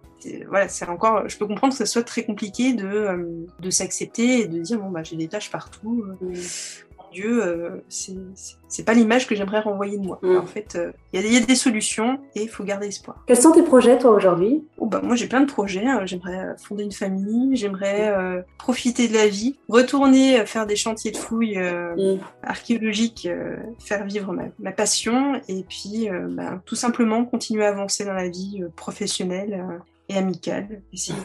Voilà, 0.48 0.68
c'est 0.68 0.88
encore. 0.88 1.28
Je 1.28 1.38
peux 1.38 1.46
comprendre 1.46 1.72
que 1.72 1.78
ce 1.78 1.84
soit 1.84 2.02
très 2.02 2.24
compliqué 2.24 2.72
de, 2.72 2.86
euh, 2.86 3.46
de 3.60 3.70
s'accepter 3.70 4.40
et 4.40 4.48
de 4.48 4.58
dire 4.58 4.78
bon 4.78 4.90
bah 4.90 5.02
j'ai 5.04 5.16
des 5.16 5.28
taches 5.28 5.50
partout. 5.50 6.04
Euh, 7.08 7.12
Dieu, 7.12 7.42
euh, 7.42 7.82
c'est 8.68 8.84
pas 8.84 8.94
l'image 8.94 9.26
que 9.26 9.34
j'aimerais 9.34 9.60
renvoyer 9.60 9.98
de 9.98 10.04
moi. 10.04 10.18
Mm. 10.22 10.36
en 10.36 10.46
fait, 10.46 10.78
il 11.12 11.20
y, 11.20 11.34
y, 11.34 11.36
a 11.36 11.40
des 11.40 11.54
solutions 11.54 12.20
et 12.34 12.42
il 12.42 12.48
faut 12.48 12.64
garder 12.64 12.86
espoir. 12.86 13.24
Quels 13.26 13.40
sont 13.40 13.52
tes 13.52 13.62
projets 13.62 13.98
toi 13.98 14.12
aujourd'hui? 14.12 14.64
Oh, 14.78 14.86
bah 14.86 15.00
moi 15.02 15.16
j'ai 15.16 15.26
plein 15.26 15.40
de 15.40 15.50
projets. 15.50 15.86
Hein. 15.86 16.06
J'aimerais 16.06 16.54
fonder 16.58 16.84
une 16.84 16.92
famille, 16.92 17.56
j'aimerais 17.56 18.10
euh, 18.10 18.42
profiter 18.58 19.08
de 19.08 19.14
la 19.14 19.28
vie, 19.28 19.58
retourner 19.68 20.44
faire 20.46 20.66
des 20.66 20.76
chantiers 20.76 21.10
de 21.10 21.16
fouilles 21.16 21.58
euh, 21.58 22.14
mm. 22.16 22.20
archéologiques, 22.42 23.26
euh, 23.26 23.56
faire 23.78 24.04
vivre 24.04 24.32
ma, 24.32 24.44
ma, 24.58 24.72
passion 24.72 25.40
et 25.48 25.64
puis 25.68 26.08
bah, 26.30 26.62
tout 26.64 26.76
simplement 26.76 27.24
continuer 27.24 27.64
à 27.64 27.70
avancer 27.70 28.04
dans 28.04 28.12
la 28.12 28.28
vie 28.28 28.62
professionnelle 28.76 29.80
et 30.08 30.16
amicale, 30.16 30.82
essayer 30.92 31.18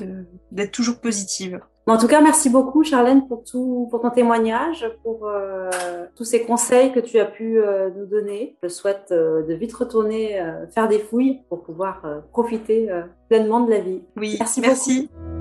d'être 0.52 0.72
toujours 0.72 1.00
positive. 1.00 1.60
En 1.92 1.98
tout 1.98 2.08
cas, 2.08 2.22
merci 2.22 2.50
beaucoup, 2.50 2.84
Charlène, 2.84 3.28
pour 3.28 3.44
tout, 3.44 3.88
pour 3.92 4.02
ton 4.02 4.10
témoignage, 4.10 4.90
pour 5.04 5.28
euh, 5.28 5.70
tous 6.16 6.24
ces 6.24 6.44
conseils 6.44 6.94
que 6.94 7.02
tu 7.02 7.20
as 7.20 7.25
pu 7.25 7.60
euh, 7.60 7.90
nous 7.98 8.06
donner. 8.06 8.56
Je 8.63 8.70
souhaite 8.70 9.10
euh, 9.12 9.46
de 9.46 9.54
vite 9.54 9.74
retourner 9.74 10.42
faire 10.74 10.88
des 10.88 11.00
fouilles 11.00 11.42
pour 11.50 11.63
pouvoir 11.63 12.04
profiter 12.32 12.90
pleinement 13.28 13.62
de 13.62 13.72
la 13.72 13.80
vie. 13.80 14.02
Oui, 14.16 14.38
merci. 14.40 14.62
merci. 14.62 15.10
Beaucoup. 15.12 15.33